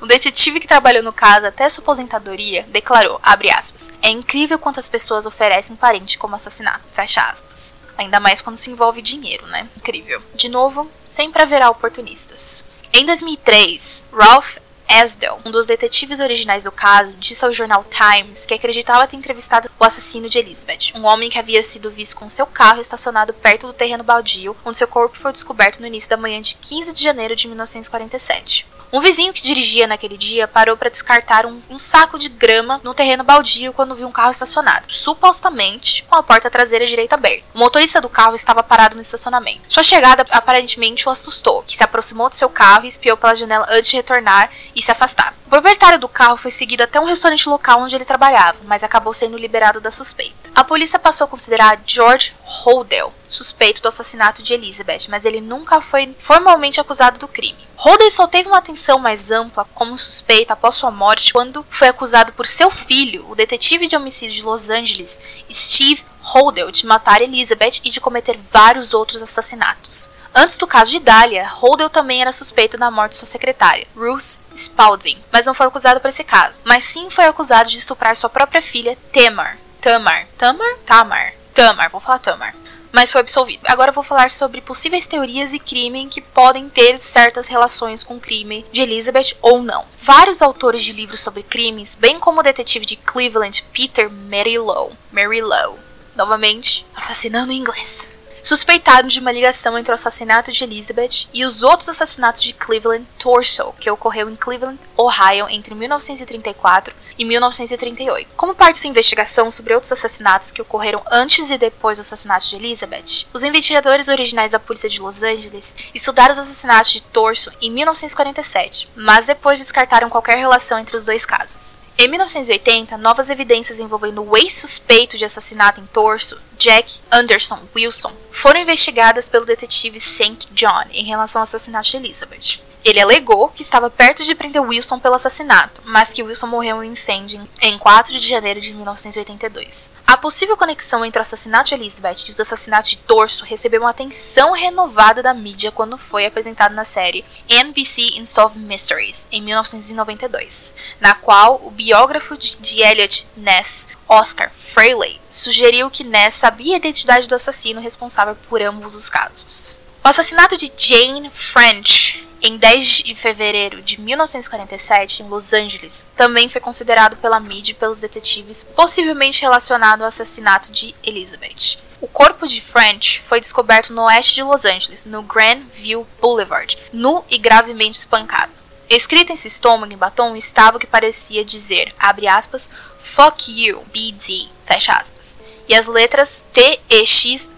O 0.00 0.06
detetive 0.08 0.58
que 0.58 0.66
trabalhou 0.66 1.02
no 1.02 1.12
caso 1.12 1.46
até 1.46 1.68
sua 1.68 1.82
aposentadoria 1.82 2.64
declarou, 2.70 3.20
aspas, 3.22 3.92
é 4.00 4.08
incrível 4.08 4.58
quantas 4.58 4.88
pessoas 4.88 5.26
oferecem 5.26 5.76
parente 5.76 6.16
como 6.16 6.34
assassinato, 6.34 6.84
fecha 6.94 7.20
aspas. 7.20 7.74
Ainda 7.96 8.20
mais 8.20 8.40
quando 8.40 8.56
se 8.56 8.70
envolve 8.70 9.02
dinheiro, 9.02 9.46
né? 9.46 9.68
Incrível. 9.76 10.22
De 10.34 10.48
novo, 10.48 10.90
sempre 11.04 11.42
haverá 11.42 11.70
oportunistas. 11.70 12.64
Em 12.92 13.04
2003, 13.06 14.04
Ralph 14.12 14.56
Asdell, 14.88 15.40
um 15.44 15.50
dos 15.50 15.66
detetives 15.66 16.20
originais 16.20 16.64
do 16.64 16.72
caso, 16.72 17.12
disse 17.12 17.44
ao 17.44 17.52
jornal 17.52 17.84
Times 17.84 18.44
que 18.44 18.52
acreditava 18.52 19.06
ter 19.06 19.16
entrevistado 19.16 19.70
o 19.80 19.84
assassino 19.84 20.28
de 20.28 20.38
Elizabeth, 20.38 20.92
um 20.94 21.04
homem 21.04 21.30
que 21.30 21.38
havia 21.38 21.62
sido 21.62 21.90
visto 21.90 22.16
com 22.16 22.28
seu 22.28 22.46
carro 22.46 22.80
estacionado 22.80 23.32
perto 23.32 23.66
do 23.66 23.72
terreno 23.72 24.04
baldio, 24.04 24.56
onde 24.64 24.76
seu 24.76 24.86
corpo 24.86 25.16
foi 25.16 25.32
descoberto 25.32 25.80
no 25.80 25.86
início 25.86 26.10
da 26.10 26.16
manhã 26.16 26.40
de 26.40 26.56
15 26.56 26.92
de 26.92 27.02
janeiro 27.02 27.34
de 27.34 27.48
1947. 27.48 28.66
Um 28.92 29.00
vizinho 29.00 29.32
que 29.32 29.40
dirigia 29.40 29.86
naquele 29.86 30.18
dia 30.18 30.46
parou 30.46 30.76
para 30.76 30.90
descartar 30.90 31.46
um, 31.46 31.62
um, 31.70 31.78
saco 31.78 32.18
de 32.18 32.28
grama 32.28 32.78
no 32.84 32.92
terreno 32.92 33.24
baldio 33.24 33.72
quando 33.72 33.94
viu 33.94 34.06
um 34.06 34.12
carro 34.12 34.30
estacionado, 34.30 34.84
supostamente 34.86 36.04
com 36.04 36.14
a 36.14 36.22
porta 36.22 36.50
traseira 36.50 36.86
direita 36.86 37.14
aberta. 37.14 37.42
O 37.54 37.58
motorista 37.58 38.02
do 38.02 38.10
carro 38.10 38.34
estava 38.34 38.62
parado 38.62 38.94
no 38.94 39.00
estacionamento. 39.00 39.62
Sua 39.66 39.82
chegada 39.82 40.26
aparentemente 40.30 41.08
o 41.08 41.10
assustou, 41.10 41.62
que 41.62 41.74
se 41.74 41.82
aproximou 41.82 42.28
de 42.28 42.36
seu 42.36 42.50
carro 42.50 42.84
e 42.84 42.88
espiou 42.88 43.16
pela 43.16 43.34
janela 43.34 43.66
antes 43.70 43.90
de 43.90 43.96
retornar 43.96 44.50
e 44.76 44.82
se 44.82 44.90
afastar. 44.90 45.34
O 45.46 45.48
proprietário 45.48 45.98
do 45.98 46.06
carro 46.08 46.36
foi 46.36 46.50
seguido 46.50 46.82
até 46.82 47.00
um 47.00 47.06
restaurante 47.06 47.48
local 47.48 47.80
onde 47.80 47.94
ele 47.94 48.04
trabalhava, 48.04 48.58
mas 48.64 48.84
acabou 48.84 49.14
sendo 49.14 49.38
liberado 49.38 49.80
da 49.80 49.90
suspeita. 49.90 50.41
A 50.54 50.64
polícia 50.64 50.98
passou 50.98 51.24
a 51.24 51.28
considerar 51.28 51.80
George 51.86 52.34
Holdell 52.44 53.12
suspeito 53.26 53.80
do 53.80 53.88
assassinato 53.88 54.42
de 54.42 54.52
Elizabeth, 54.52 55.08
mas 55.08 55.24
ele 55.24 55.40
nunca 55.40 55.80
foi 55.80 56.14
formalmente 56.18 56.80
acusado 56.80 57.18
do 57.18 57.26
crime. 57.26 57.66
Holdell 57.76 58.10
só 58.10 58.26
teve 58.26 58.48
uma 58.48 58.58
atenção 58.58 58.98
mais 58.98 59.30
ampla 59.30 59.66
como 59.74 59.96
suspeito 59.96 60.52
após 60.52 60.74
sua 60.74 60.90
morte 60.90 61.32
quando 61.32 61.66
foi 61.70 61.88
acusado 61.88 62.32
por 62.34 62.46
seu 62.46 62.70
filho, 62.70 63.26
o 63.30 63.34
detetive 63.34 63.88
de 63.88 63.96
homicídio 63.96 64.36
de 64.36 64.42
Los 64.42 64.68
Angeles, 64.68 65.18
Steve 65.50 66.04
Holdell, 66.20 66.70
de 66.70 66.86
matar 66.86 67.22
Elizabeth 67.22 67.80
e 67.82 67.90
de 67.90 68.00
cometer 68.00 68.38
vários 68.52 68.92
outros 68.92 69.22
assassinatos. 69.22 70.10
Antes 70.34 70.56
do 70.56 70.66
caso 70.66 70.90
de 70.90 71.00
Dahlia, 71.00 71.48
Holdell 71.48 71.90
também 71.90 72.20
era 72.20 72.32
suspeito 72.32 72.78
da 72.78 72.90
morte 72.90 73.12
de 73.12 73.18
sua 73.18 73.26
secretária, 73.26 73.86
Ruth 73.96 74.38
Spalding, 74.54 75.22
mas 75.30 75.46
não 75.46 75.54
foi 75.54 75.66
acusado 75.66 76.00
por 76.00 76.08
esse 76.08 76.24
caso. 76.24 76.62
Mas 76.64 76.84
sim 76.84 77.10
foi 77.10 77.24
acusado 77.24 77.68
de 77.68 77.78
estuprar 77.78 78.14
sua 78.16 78.30
própria 78.30 78.62
filha, 78.62 78.96
Tamar, 79.12 79.58
Tamar. 79.82 80.28
Tamar? 80.38 80.76
Tamar. 80.86 81.34
Tamar, 81.52 81.90
vou 81.90 82.00
falar 82.00 82.20
Tamar. 82.20 82.54
Mas 82.92 83.10
foi 83.10 83.20
absolvido. 83.20 83.64
Agora 83.64 83.90
vou 83.90 84.04
falar 84.04 84.30
sobre 84.30 84.60
possíveis 84.60 85.06
teorias 85.06 85.52
e 85.52 85.58
crime 85.58 86.06
que 86.06 86.20
podem 86.20 86.68
ter 86.68 86.98
certas 86.98 87.48
relações 87.48 88.04
com 88.04 88.14
o 88.14 88.20
crime 88.20 88.64
de 88.70 88.80
Elizabeth 88.80 89.34
ou 89.42 89.60
não. 89.60 89.84
Vários 89.98 90.40
autores 90.40 90.84
de 90.84 90.92
livros 90.92 91.18
sobre 91.18 91.42
crimes, 91.42 91.96
bem 91.96 92.20
como 92.20 92.38
o 92.38 92.42
detetive 92.44 92.86
de 92.86 92.94
Cleveland 92.94 93.64
Peter 93.72 94.08
Merilow, 94.08 94.92
Merilow, 95.10 95.76
novamente 96.14 96.86
assassinando 96.94 97.50
em 97.50 97.58
inglês, 97.58 98.08
suspeitado 98.40 99.08
de 99.08 99.18
uma 99.18 99.32
ligação 99.32 99.76
entre 99.76 99.90
o 99.90 99.96
assassinato 99.96 100.52
de 100.52 100.62
Elizabeth 100.62 101.26
e 101.34 101.44
os 101.44 101.62
outros 101.64 101.88
assassinatos 101.88 102.42
de 102.42 102.52
Cleveland 102.52 103.04
Torso, 103.18 103.74
que 103.80 103.90
ocorreu 103.90 104.30
em 104.30 104.36
Cleveland, 104.36 104.78
Ohio, 104.96 105.48
entre 105.48 105.74
1934 105.74 106.94
e 107.18 107.24
1938. 107.24 108.30
Como 108.36 108.54
parte 108.54 108.74
de 108.74 108.80
sua 108.80 108.90
investigação 108.90 109.50
sobre 109.50 109.74
outros 109.74 109.92
assassinatos 109.92 110.50
que 110.50 110.62
ocorreram 110.62 111.02
antes 111.10 111.50
e 111.50 111.58
depois 111.58 111.98
do 111.98 112.02
assassinato 112.02 112.48
de 112.48 112.56
Elizabeth, 112.56 113.26
os 113.32 113.42
investigadores 113.42 114.08
originais 114.08 114.52
da 114.52 114.58
polícia 114.58 114.88
de 114.88 115.00
Los 115.00 115.22
Angeles 115.22 115.74
estudaram 115.94 116.32
os 116.32 116.38
assassinatos 116.38 116.92
de 116.92 117.02
Torso 117.02 117.50
em 117.60 117.70
1947, 117.70 118.88
mas 118.96 119.26
depois 119.26 119.58
descartaram 119.58 120.10
qualquer 120.10 120.38
relação 120.38 120.78
entre 120.78 120.96
os 120.96 121.04
dois 121.04 121.26
casos. 121.26 121.76
Em 121.98 122.08
1980, 122.08 122.96
novas 122.96 123.30
evidências 123.30 123.78
envolvendo 123.78 124.22
o 124.22 124.36
ex-suspeito 124.36 125.18
de 125.18 125.24
assassinato 125.24 125.80
em 125.80 125.86
torso, 125.86 126.40
Jack 126.58 126.98
Anderson 127.10 127.60
Wilson, 127.76 128.12
foram 128.30 128.60
investigadas 128.60 129.28
pelo 129.28 129.44
detetive 129.44 130.00
St. 130.00 130.48
John 130.50 130.84
em 130.90 131.04
relação 131.04 131.40
ao 131.40 131.44
assassinato 131.44 131.90
de 131.90 131.96
Elizabeth. 131.98 132.71
Ele 132.84 133.00
alegou 133.00 133.48
que 133.48 133.62
estava 133.62 133.88
perto 133.88 134.24
de 134.24 134.34
prender 134.34 134.60
Wilson 134.60 134.98
pelo 134.98 135.14
assassinato, 135.14 135.80
mas 135.84 136.12
que 136.12 136.22
Wilson 136.22 136.48
morreu 136.48 136.82
em 136.82 136.88
um 136.88 136.92
incêndio 136.92 137.48
em 137.60 137.78
4 137.78 138.18
de 138.18 138.28
janeiro 138.28 138.60
de 138.60 138.74
1982. 138.74 139.90
A 140.04 140.16
possível 140.16 140.56
conexão 140.56 141.04
entre 141.04 141.18
o 141.18 141.22
assassinato 141.22 141.68
de 141.68 141.74
Elizabeth 141.74 142.24
e 142.26 142.30
os 142.30 142.40
assassinatos 142.40 142.90
de 142.90 142.98
Torso 142.98 143.44
recebeu 143.44 143.82
uma 143.82 143.90
atenção 143.90 144.52
renovada 144.52 145.22
da 145.22 145.32
mídia 145.32 145.70
quando 145.70 145.96
foi 145.96 146.26
apresentado 146.26 146.74
na 146.74 146.84
série 146.84 147.24
NBC 147.48 148.20
Unsolved 148.20 148.58
Mysteries, 148.58 149.28
em 149.30 149.40
1992, 149.40 150.74
na 151.00 151.14
qual 151.14 151.62
o 151.64 151.70
biógrafo 151.70 152.36
de 152.36 152.82
Elliot 152.82 153.26
Ness, 153.36 153.88
Oscar 154.08 154.50
Frehley, 154.54 155.20
sugeriu 155.30 155.88
que 155.88 156.04
Ness 156.04 156.34
sabia 156.34 156.74
a 156.74 156.78
identidade 156.78 157.28
do 157.28 157.34
assassino 157.34 157.80
responsável 157.80 158.36
por 158.48 158.60
ambos 158.60 158.94
os 158.96 159.08
casos. 159.08 159.76
O 160.04 160.08
assassinato 160.08 160.56
de 160.56 160.70
Jane 160.76 161.30
French 161.30 162.26
em 162.42 162.56
10 162.56 162.86
de 163.04 163.14
fevereiro 163.14 163.80
de 163.80 164.00
1947, 164.00 165.22
em 165.22 165.28
Los 165.28 165.52
Angeles, 165.52 166.10
também 166.16 166.48
foi 166.48 166.60
considerado 166.60 167.16
pela 167.16 167.38
mídia 167.38 167.70
e 167.70 167.74
pelos 167.74 168.00
detetives 168.00 168.64
possivelmente 168.64 169.42
relacionado 169.42 170.02
ao 170.02 170.08
assassinato 170.08 170.72
de 170.72 170.92
Elizabeth. 171.04 171.78
O 172.00 172.08
corpo 172.08 172.48
de 172.48 172.60
French 172.60 173.22
foi 173.28 173.38
descoberto 173.38 173.92
no 173.92 174.02
oeste 174.02 174.34
de 174.34 174.42
Los 174.42 174.64
Angeles, 174.64 175.04
no 175.04 175.22
Grandview 175.22 176.04
Boulevard, 176.20 176.76
nu 176.92 177.24
e 177.30 177.38
gravemente 177.38 177.98
espancado. 177.98 178.50
Escrito 178.90 179.32
em 179.32 179.36
seu 179.36 179.46
estômago 179.46 179.92
em 179.92 179.96
batom 179.96 180.34
estava 180.34 180.78
o 180.78 180.80
que 180.80 180.86
parecia 180.86 181.44
dizer, 181.44 181.94
abre 181.96 182.26
aspas, 182.26 182.68
Fuck 182.98 183.52
you, 183.52 183.84
BD, 183.92 184.48
fecha 184.66 184.92
aspas. 184.92 185.36
E 185.68 185.76
as 185.76 185.86
letras 185.86 186.44
T 186.52 186.80
e 186.90 187.06
X 187.06 187.50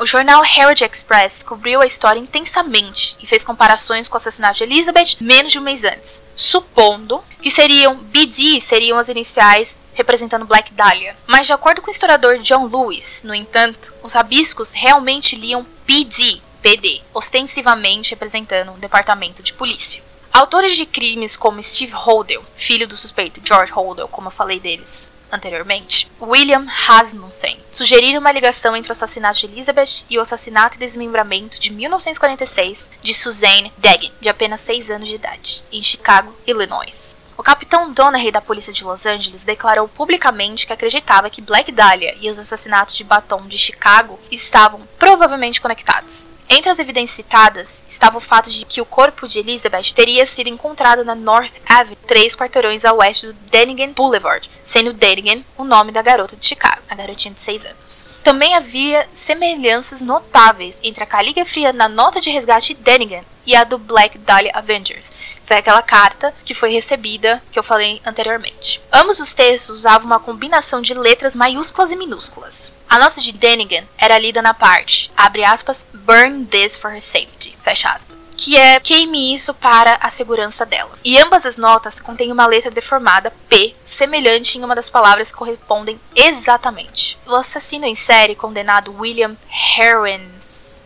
o 0.00 0.06
jornal 0.06 0.42
Herald 0.42 0.82
Express 0.82 1.42
cobriu 1.42 1.82
a 1.82 1.86
história 1.86 2.18
intensamente 2.18 3.18
e 3.20 3.26
fez 3.26 3.44
comparações 3.44 4.08
com 4.08 4.14
o 4.14 4.16
assassinato 4.16 4.56
de 4.56 4.64
Elizabeth 4.64 5.16
menos 5.20 5.52
de 5.52 5.58
um 5.58 5.62
mês 5.62 5.84
antes, 5.84 6.22
supondo 6.34 7.22
que 7.42 7.50
seriam 7.50 7.96
BD 7.96 8.60
seriam 8.62 8.96
as 8.96 9.10
iniciais 9.10 9.78
representando 9.92 10.46
Black 10.46 10.72
Dahlia. 10.72 11.14
Mas 11.26 11.46
de 11.46 11.52
acordo 11.52 11.82
com 11.82 11.88
o 11.88 11.90
historiador 11.90 12.38
John 12.38 12.64
Lewis, 12.64 13.20
no 13.24 13.34
entanto, 13.34 13.92
os 14.02 14.14
rabiscos 14.14 14.72
realmente 14.72 15.36
liam 15.36 15.66
PD, 15.84 16.40
PD, 16.62 17.02
ostensivamente 17.12 18.10
representando 18.10 18.72
um 18.72 18.78
departamento 18.78 19.42
de 19.42 19.52
polícia. 19.52 20.02
Autores 20.32 20.76
de 20.76 20.86
crimes 20.86 21.36
como 21.36 21.62
Steve 21.62 21.92
Holdell, 21.92 22.44
filho 22.54 22.86
do 22.86 22.96
suspeito 22.96 23.40
George 23.44 23.72
Holdell, 23.72 24.06
como 24.06 24.28
eu 24.28 24.32
falei 24.32 24.60
deles, 24.60 25.12
anteriormente, 25.30 26.10
William 26.20 26.64
Rasmussen 26.68 27.58
sugeriram 27.70 28.20
uma 28.20 28.30
ligação 28.30 28.76
entre 28.76 28.90
o 28.90 28.92
assassinato 28.92 29.40
de 29.40 29.46
Elizabeth 29.46 30.04
e 30.08 30.16
o 30.18 30.20
assassinato 30.20 30.76
e 30.76 30.78
desmembramento 30.78 31.58
de 31.58 31.72
1946 31.72 32.90
de 33.02 33.12
Suzanne 33.12 33.72
Deggan, 33.76 34.12
de 34.20 34.28
apenas 34.28 34.60
6 34.60 34.90
anos 34.90 35.08
de 35.08 35.16
idade, 35.16 35.64
em 35.72 35.82
Chicago, 35.82 36.34
Illinois. 36.46 37.18
O 37.36 37.42
capitão 37.42 37.90
Donahue 37.90 38.30
da 38.30 38.40
polícia 38.40 38.72
de 38.72 38.84
Los 38.84 39.06
Angeles 39.06 39.44
declarou 39.44 39.88
publicamente 39.88 40.66
que 40.66 40.72
acreditava 40.72 41.30
que 41.30 41.40
Black 41.40 41.72
Dahlia 41.72 42.14
e 42.20 42.28
os 42.28 42.38
assassinatos 42.38 42.94
de 42.94 43.02
Baton 43.02 43.48
de 43.48 43.58
Chicago 43.58 44.18
estavam 44.30 44.86
provavelmente 44.98 45.60
conectados. 45.60 46.28
Entre 46.52 46.68
as 46.68 46.80
evidências 46.80 47.14
citadas 47.14 47.84
estava 47.86 48.18
o 48.18 48.20
fato 48.20 48.50
de 48.50 48.64
que 48.64 48.80
o 48.80 48.84
corpo 48.84 49.28
de 49.28 49.38
Elizabeth 49.38 49.94
teria 49.94 50.26
sido 50.26 50.48
encontrado 50.48 51.04
na 51.04 51.14
North 51.14 51.52
Avenue, 51.64 51.96
três 52.08 52.34
quarteirões 52.34 52.84
a 52.84 52.92
oeste 52.92 53.28
do 53.28 53.32
Denigan 53.32 53.92
Boulevard, 53.92 54.50
sendo 54.60 54.92
Denigan 54.92 55.44
o 55.56 55.62
nome 55.62 55.92
da 55.92 56.02
garota 56.02 56.34
de 56.34 56.44
Chicago, 56.44 56.82
a 56.90 56.94
garotinha 56.96 57.32
de 57.32 57.40
6 57.40 57.66
anos. 57.66 58.08
Também 58.24 58.52
havia 58.56 59.08
semelhanças 59.14 60.02
notáveis 60.02 60.80
entre 60.82 61.04
a 61.04 61.06
calígrafia 61.06 61.72
na 61.72 61.88
nota 61.88 62.20
de 62.20 62.30
resgate 62.30 62.74
de 62.74 63.24
e 63.46 63.54
a 63.54 63.62
do 63.62 63.78
Black 63.78 64.18
Dahlia 64.18 64.50
Avengers. 64.52 65.12
Foi 65.50 65.56
aquela 65.56 65.82
carta 65.82 66.32
que 66.44 66.54
foi 66.54 66.70
recebida 66.70 67.42
que 67.50 67.58
eu 67.58 67.64
falei 67.64 68.00
anteriormente. 68.06 68.80
Ambos 68.92 69.18
os 69.18 69.34
textos 69.34 69.78
usavam 69.78 70.06
uma 70.06 70.20
combinação 70.20 70.80
de 70.80 70.94
letras 70.94 71.34
maiúsculas 71.34 71.90
e 71.90 71.96
minúsculas. 71.96 72.72
A 72.88 73.00
nota 73.00 73.20
de 73.20 73.32
Denigan 73.32 73.82
era 73.98 74.16
lida 74.16 74.40
na 74.40 74.54
parte, 74.54 75.10
abre 75.16 75.42
aspas, 75.42 75.84
burn 75.92 76.44
this 76.44 76.76
for 76.76 76.92
her 76.92 77.02
safety, 77.02 77.58
fecha 77.64 77.88
aspas 77.88 78.16
que 78.36 78.56
é 78.56 78.78
queime 78.78 79.34
isso 79.34 79.52
para 79.52 79.98
a 80.00 80.08
segurança 80.08 80.64
dela. 80.64 80.96
E 81.04 81.18
ambas 81.18 81.44
as 81.44 81.56
notas 81.56 81.98
contêm 81.98 82.30
uma 82.30 82.46
letra 82.46 82.70
deformada 82.70 83.32
P, 83.48 83.74
semelhante 83.84 84.56
em 84.56 84.64
uma 84.64 84.76
das 84.76 84.88
palavras 84.88 85.32
que 85.32 85.38
correspondem 85.38 86.00
exatamente. 86.14 87.18
O 87.26 87.34
assassino 87.34 87.86
em 87.86 87.96
série 87.96 88.36
condenado 88.36 88.94
William 88.96 89.36
Herons, 89.76 90.80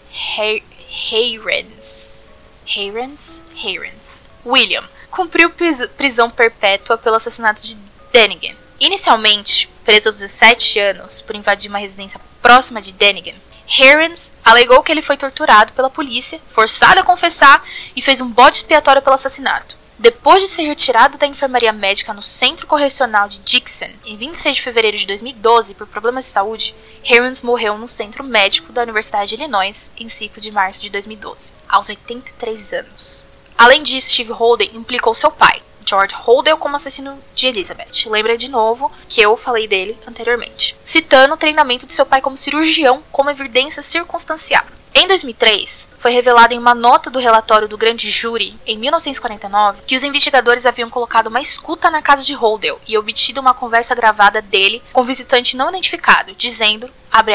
Herons, 1.13 2.25
Herons, 2.67 3.43
Herons, 3.63 4.27
William 4.45 4.85
cumpriu 5.11 5.51
prisão 5.97 6.31
perpétua 6.31 6.99
pelo 6.99 7.17
assassinato 7.17 7.63
de 7.63 7.77
Denigan. 8.13 8.55
Inicialmente, 8.81 9.71
preso 9.85 10.09
aos 10.09 10.17
17 10.17 10.79
anos 10.79 11.21
por 11.21 11.37
invadir 11.37 11.69
uma 11.69 11.79
residência 11.79 12.21
próxima 12.43 12.83
de 12.83 12.93
Denigan, 12.93 13.35
Herons 13.67 14.33
alegou 14.45 14.83
que 14.83 14.93
ele 14.93 15.03
foi 15.03 15.17
torturado 15.17 15.73
pela 15.73 15.89
polícia, 15.89 16.41
forçado 16.51 17.01
a 17.01 17.05
confessar 17.05 17.65
e 17.97 18.03
fez 18.03 18.21
um 18.21 18.29
bode 18.29 18.59
expiatório 18.59 19.01
pelo 19.01 19.15
assassinato. 19.15 19.77
Depois 19.99 20.43
de 20.43 20.49
ser 20.49 20.65
retirado 20.65 21.17
da 21.17 21.27
enfermaria 21.27 21.73
médica 21.73 22.13
no 22.13 22.21
Centro 22.21 22.67
Correcional 22.67 23.29
de 23.29 23.39
Dixon 23.39 23.91
em 24.05 24.17
26 24.17 24.57
de 24.57 24.63
fevereiro 24.63 24.99
de 24.99 25.07
2012 25.07 25.75
por 25.75 25.87
problemas 25.87 26.25
de 26.25 26.33
saúde, 26.33 26.75
Herons 27.05 27.43
morreu 27.43 27.79
no 27.79 27.87
Centro 27.87 28.25
Médico 28.25 28.73
da 28.73 28.83
Universidade 28.83 29.29
de 29.29 29.35
Illinois 29.37 29.93
em 29.97 30.09
5 30.09 30.41
de 30.41 30.51
março 30.51 30.83
de 30.83 30.91
2012, 30.91 31.53
aos 31.69 31.89
83 31.89 32.73
anos. 32.73 33.25
Além 33.57 33.83
disso, 33.83 34.11
Steve 34.11 34.33
Holden 34.33 34.71
implicou 34.75 35.15
seu 35.15 35.31
pai, 35.31 35.63
George 35.85 36.15
Holdell 36.15 36.57
como 36.57 36.77
assassino 36.77 37.19
de 37.35 37.47
Elizabeth. 37.47 38.07
Lembra 38.07 38.37
de 38.37 38.49
novo 38.49 38.91
que 39.09 39.21
eu 39.21 39.37
falei 39.37 39.69
dele 39.69 39.97
anteriormente. 40.07 40.77
Citando 40.83 41.35
o 41.35 41.39
treinamento 41.39 41.87
de 41.87 41.93
seu 41.93 42.07
pai 42.07 42.21
como 42.21 42.37
cirurgião 42.37 43.03
como 43.13 43.31
evidência 43.31 43.83
circunstancial. 43.83 44.65
Em 44.97 45.09
2003, 45.09 45.89
foi 45.99 46.13
revelado 46.13 46.55
em 46.55 46.59
uma 46.59 46.73
nota 46.73 47.11
do 47.11 47.19
relatório 47.19 47.67
do 47.67 47.77
grande 47.77 48.09
júri, 48.09 48.57
em 48.65 48.79
1949, 48.79 49.83
que 49.85 49.97
os 49.97 50.05
investigadores 50.05 50.67
haviam 50.67 50.89
colocado 50.89 51.27
uma 51.27 51.41
escuta 51.41 51.91
na 51.91 52.01
casa 52.01 52.25
de 52.25 52.33
Holdell 52.33 52.81
e 52.87 52.97
obtido 52.97 53.41
uma 53.41 53.53
conversa 53.53 53.93
gravada 53.93 54.41
dele 54.41 54.81
com 54.93 55.01
um 55.01 55.05
visitante 55.05 55.57
não 55.57 55.69
identificado, 55.69 56.33
dizendo, 56.37 56.89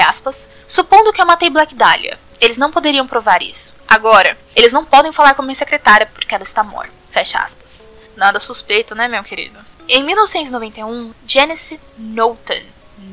aspas, 0.07 0.49
supondo 0.65 1.11
que 1.11 1.21
eu 1.21 1.25
matei 1.25 1.49
Black 1.49 1.75
Dahlia. 1.75 2.17
Eles 2.39 2.55
não 2.55 2.71
poderiam 2.71 3.05
provar 3.05 3.41
isso. 3.41 3.73
Agora, 3.89 4.37
eles 4.55 4.71
não 4.71 4.85
podem 4.85 5.11
falar 5.11 5.33
com 5.33 5.41
minha 5.41 5.55
secretária 5.55 6.05
porque 6.13 6.35
ela 6.35 6.43
está 6.43 6.63
morta. 6.63 6.93
Fecha 7.09 7.39
aspas. 7.39 7.89
Nada 8.15 8.39
suspeito, 8.39 8.93
né, 8.93 9.07
meu 9.07 9.23
querido? 9.23 9.57
Em 9.87 10.03
1991, 10.03 11.11
Janice 11.25 11.79
Knowlton, 11.97 12.61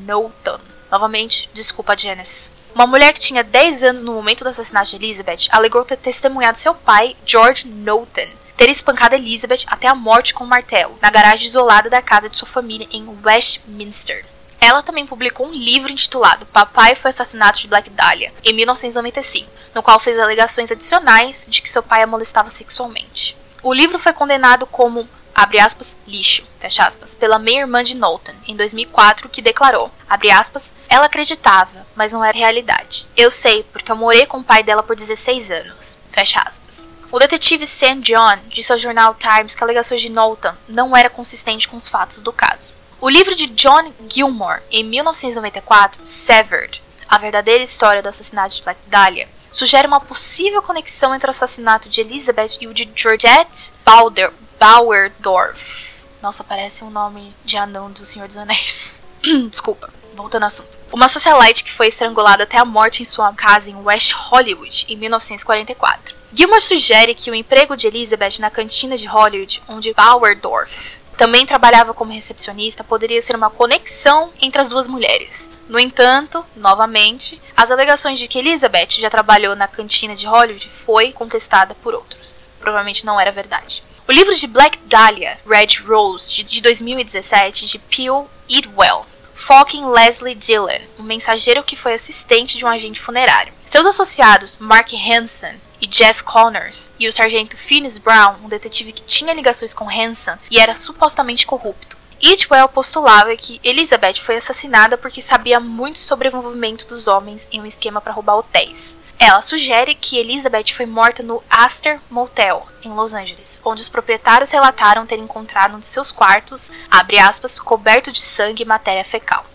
Knowlton, 0.05 0.59
novamente, 0.91 1.49
desculpa 1.51 1.97
Janice, 1.97 2.51
uma 2.75 2.85
mulher 2.85 3.11
que 3.11 3.19
tinha 3.19 3.43
10 3.43 3.83
anos 3.83 4.03
no 4.03 4.13
momento 4.13 4.43
do 4.43 4.51
assassinato 4.51 4.91
de 4.91 4.97
Elizabeth 4.97 5.47
alegou 5.49 5.83
ter 5.83 5.97
testemunhado 5.97 6.59
seu 6.59 6.75
pai, 6.75 7.15
George 7.25 7.65
Knowlton, 7.67 8.27
ter 8.55 8.69
espancado 8.69 9.15
Elizabeth 9.15 9.63
até 9.65 9.87
a 9.87 9.95
morte 9.95 10.31
com 10.31 10.43
um 10.43 10.47
martelo, 10.47 10.95
na 11.01 11.09
garagem 11.09 11.47
isolada 11.47 11.89
da 11.89 12.03
casa 12.03 12.29
de 12.29 12.37
sua 12.37 12.47
família 12.47 12.87
em 12.91 13.07
Westminster. 13.25 14.23
Ela 14.59 14.83
também 14.83 15.07
publicou 15.07 15.47
um 15.47 15.53
livro 15.53 15.91
intitulado 15.91 16.45
Papai 16.47 16.93
foi 16.93 17.09
assassinato 17.09 17.59
de 17.59 17.67
Black 17.67 17.89
Dahlia, 17.89 18.31
em 18.43 18.53
1995, 18.53 19.49
no 19.77 19.83
qual 19.83 19.99
fez 19.99 20.17
alegações 20.17 20.71
adicionais 20.71 21.45
de 21.47 21.61
que 21.61 21.69
seu 21.69 21.83
pai 21.83 22.01
a 22.01 22.07
molestava 22.07 22.49
sexualmente. 22.49 23.37
O 23.61 23.71
livro 23.71 23.99
foi 23.99 24.11
condenado 24.11 24.65
como 24.65 25.07
abre 25.35 25.59
aspas, 25.59 25.95
lixo, 26.07 26.43
fecha 26.59 26.83
aspas, 26.83 27.13
pela 27.13 27.37
meia-irmã 27.37 27.83
de 27.83 27.93
Knowlton, 27.93 28.33
em 28.47 28.55
2004, 28.55 29.29
que 29.29 29.39
declarou, 29.39 29.91
abre 30.09 30.31
aspas, 30.31 30.73
ela 30.89 31.05
acreditava, 31.05 31.85
mas 31.95 32.11
não 32.11 32.25
era 32.25 32.35
realidade. 32.35 33.07
Eu 33.15 33.29
sei, 33.29 33.61
porque 33.71 33.91
eu 33.91 33.95
morei 33.95 34.25
com 34.25 34.39
o 34.39 34.43
pai 34.43 34.63
dela 34.63 34.81
por 34.81 34.95
16 34.95 35.51
anos, 35.51 35.99
fecha 36.11 36.39
aspas. 36.39 36.89
O 37.11 37.19
detetive 37.19 37.67
Sam 37.67 37.99
John 37.99 38.39
disse 38.47 38.71
ao 38.71 38.79
jornal 38.79 39.13
Times 39.13 39.53
que 39.53 39.63
alegações 39.63 40.01
de 40.01 40.09
Knowlton 40.09 40.55
não 40.67 40.97
era 40.97 41.07
consistente 41.07 41.67
com 41.67 41.77
os 41.77 41.87
fatos 41.87 42.23
do 42.23 42.33
caso. 42.33 42.73
O 42.99 43.07
livro 43.07 43.35
de 43.35 43.45
John 43.45 43.93
Gilmore, 44.09 44.63
em 44.71 44.83
1994, 44.83 46.03
Severed, 46.03 46.81
a 47.07 47.19
verdadeira 47.19 47.63
história 47.63 48.01
do 48.01 48.09
assassinato 48.09 48.55
de 48.55 48.63
Black 48.63 48.79
Dahlia, 48.87 49.29
sugere 49.57 49.87
uma 49.87 49.99
possível 49.99 50.61
conexão 50.61 51.15
entre 51.15 51.27
o 51.27 51.31
assassinato 51.31 51.89
de 51.89 51.99
Elizabeth 51.99 52.57
e 52.61 52.67
o 52.67 52.73
de 52.75 52.87
Georgette 52.95 53.73
Balder, 53.83 54.31
Bauerdorf. 54.59 55.87
Nossa, 56.21 56.43
parece 56.43 56.83
um 56.83 56.91
nome 56.91 57.35
de 57.43 57.57
anão 57.57 57.91
do 57.91 58.05
Senhor 58.05 58.27
dos 58.27 58.37
Anéis. 58.37 58.93
Desculpa, 59.49 59.91
voltando 60.15 60.43
ao 60.43 60.47
assunto. 60.47 60.69
Uma 60.93 61.09
socialite 61.09 61.63
que 61.63 61.73
foi 61.73 61.87
estrangulada 61.87 62.43
até 62.43 62.59
a 62.59 62.65
morte 62.65 63.01
em 63.01 63.05
sua 63.05 63.33
casa 63.33 63.67
em 63.67 63.75
West 63.77 64.11
Hollywood 64.11 64.85
em 64.87 64.95
1944. 64.95 66.15
Gilmore 66.31 66.61
sugere 66.61 67.15
que 67.15 67.31
o 67.31 67.35
emprego 67.35 67.75
de 67.75 67.87
Elizabeth 67.87 68.39
na 68.39 68.51
cantina 68.51 68.95
de 68.95 69.07
Hollywood, 69.07 69.63
onde 69.67 69.91
Bauerdorf 69.91 70.99
também 71.17 71.45
trabalhava 71.45 71.93
como 71.93 72.13
recepcionista, 72.13 72.83
poderia 72.83 73.21
ser 73.21 73.35
uma 73.35 73.49
conexão 73.49 74.31
entre 74.39 74.61
as 74.61 74.69
duas 74.69 74.87
mulheres. 74.87 75.49
No 75.67 75.79
entanto, 75.79 76.45
novamente, 76.55 77.41
as 77.55 77.71
alegações 77.71 78.19
de 78.19 78.27
que 78.27 78.37
Elizabeth 78.37 78.99
já 78.99 79.09
trabalhou 79.09 79.55
na 79.55 79.67
cantina 79.67 80.15
de 80.15 80.27
Hollywood 80.27 80.69
foi 80.85 81.11
contestada 81.11 81.75
por 81.75 81.95
outros. 81.95 82.47
Provavelmente 82.59 83.05
não 83.05 83.19
era 83.19 83.31
verdade. 83.31 83.83
O 84.07 84.11
livro 84.11 84.33
de 84.33 84.47
Black 84.47 84.77
Dahlia, 84.85 85.37
Red 85.45 85.81
Rose, 85.85 86.43
de 86.43 86.61
2017, 86.61 87.65
de 87.65 87.79
Peel 87.79 88.29
Idwell, 88.47 89.05
foca 89.33 89.75
em 89.75 89.85
Leslie 89.85 90.35
Dillon, 90.35 90.79
um 90.97 91.03
mensageiro 91.03 91.63
que 91.63 91.75
foi 91.75 91.93
assistente 91.93 92.57
de 92.57 92.63
um 92.63 92.69
agente 92.69 93.01
funerário. 93.01 93.53
Seus 93.65 93.85
associados, 93.85 94.57
Mark 94.57 94.91
Hansen 94.93 95.59
e 95.81 95.87
Jeff 95.87 96.23
Connors, 96.23 96.89
e 96.99 97.07
o 97.07 97.13
sargento 97.13 97.57
Phineas 97.57 97.97
Brown, 97.97 98.35
um 98.43 98.49
detetive 98.49 98.91
que 98.91 99.03
tinha 99.03 99.33
ligações 99.33 99.73
com 99.73 99.89
Hansen 99.89 100.35
e 100.49 100.59
era 100.59 100.73
supostamente 100.73 101.45
corrupto. 101.45 101.97
Itwell 102.21 102.67
postulava 102.67 103.35
que 103.35 103.59
Elizabeth 103.63 104.15
foi 104.15 104.37
assassinada 104.37 104.97
porque 104.97 105.21
sabia 105.21 105.59
muito 105.59 105.99
sobre 105.99 106.27
o 106.27 106.29
envolvimento 106.29 106.87
dos 106.87 107.07
homens 107.07 107.47
em 107.51 107.61
um 107.61 107.65
esquema 107.65 108.01
para 108.01 108.13
roubar 108.13 108.37
hotéis. 108.37 108.97
Ela 109.19 109.41
sugere 109.41 109.95
que 109.95 110.17
Elizabeth 110.17 110.73
foi 110.73 110.85
morta 110.85 111.23
no 111.23 111.43
Astor 111.49 111.99
Motel, 112.09 112.67
em 112.83 112.89
Los 112.89 113.13
Angeles, 113.13 113.59
onde 113.65 113.81
os 113.81 113.89
proprietários 113.89 114.51
relataram 114.51 115.07
ter 115.07 115.17
encontrado 115.17 115.75
um 115.75 115.79
de 115.79 115.87
seus 115.87 116.11
quartos, 116.11 116.71
aspas, 117.19 117.57
coberto 117.59 118.11
de 118.11 118.21
sangue 118.21 118.63
e 118.63 118.65
matéria 118.65 119.03
fecal, 119.03 119.45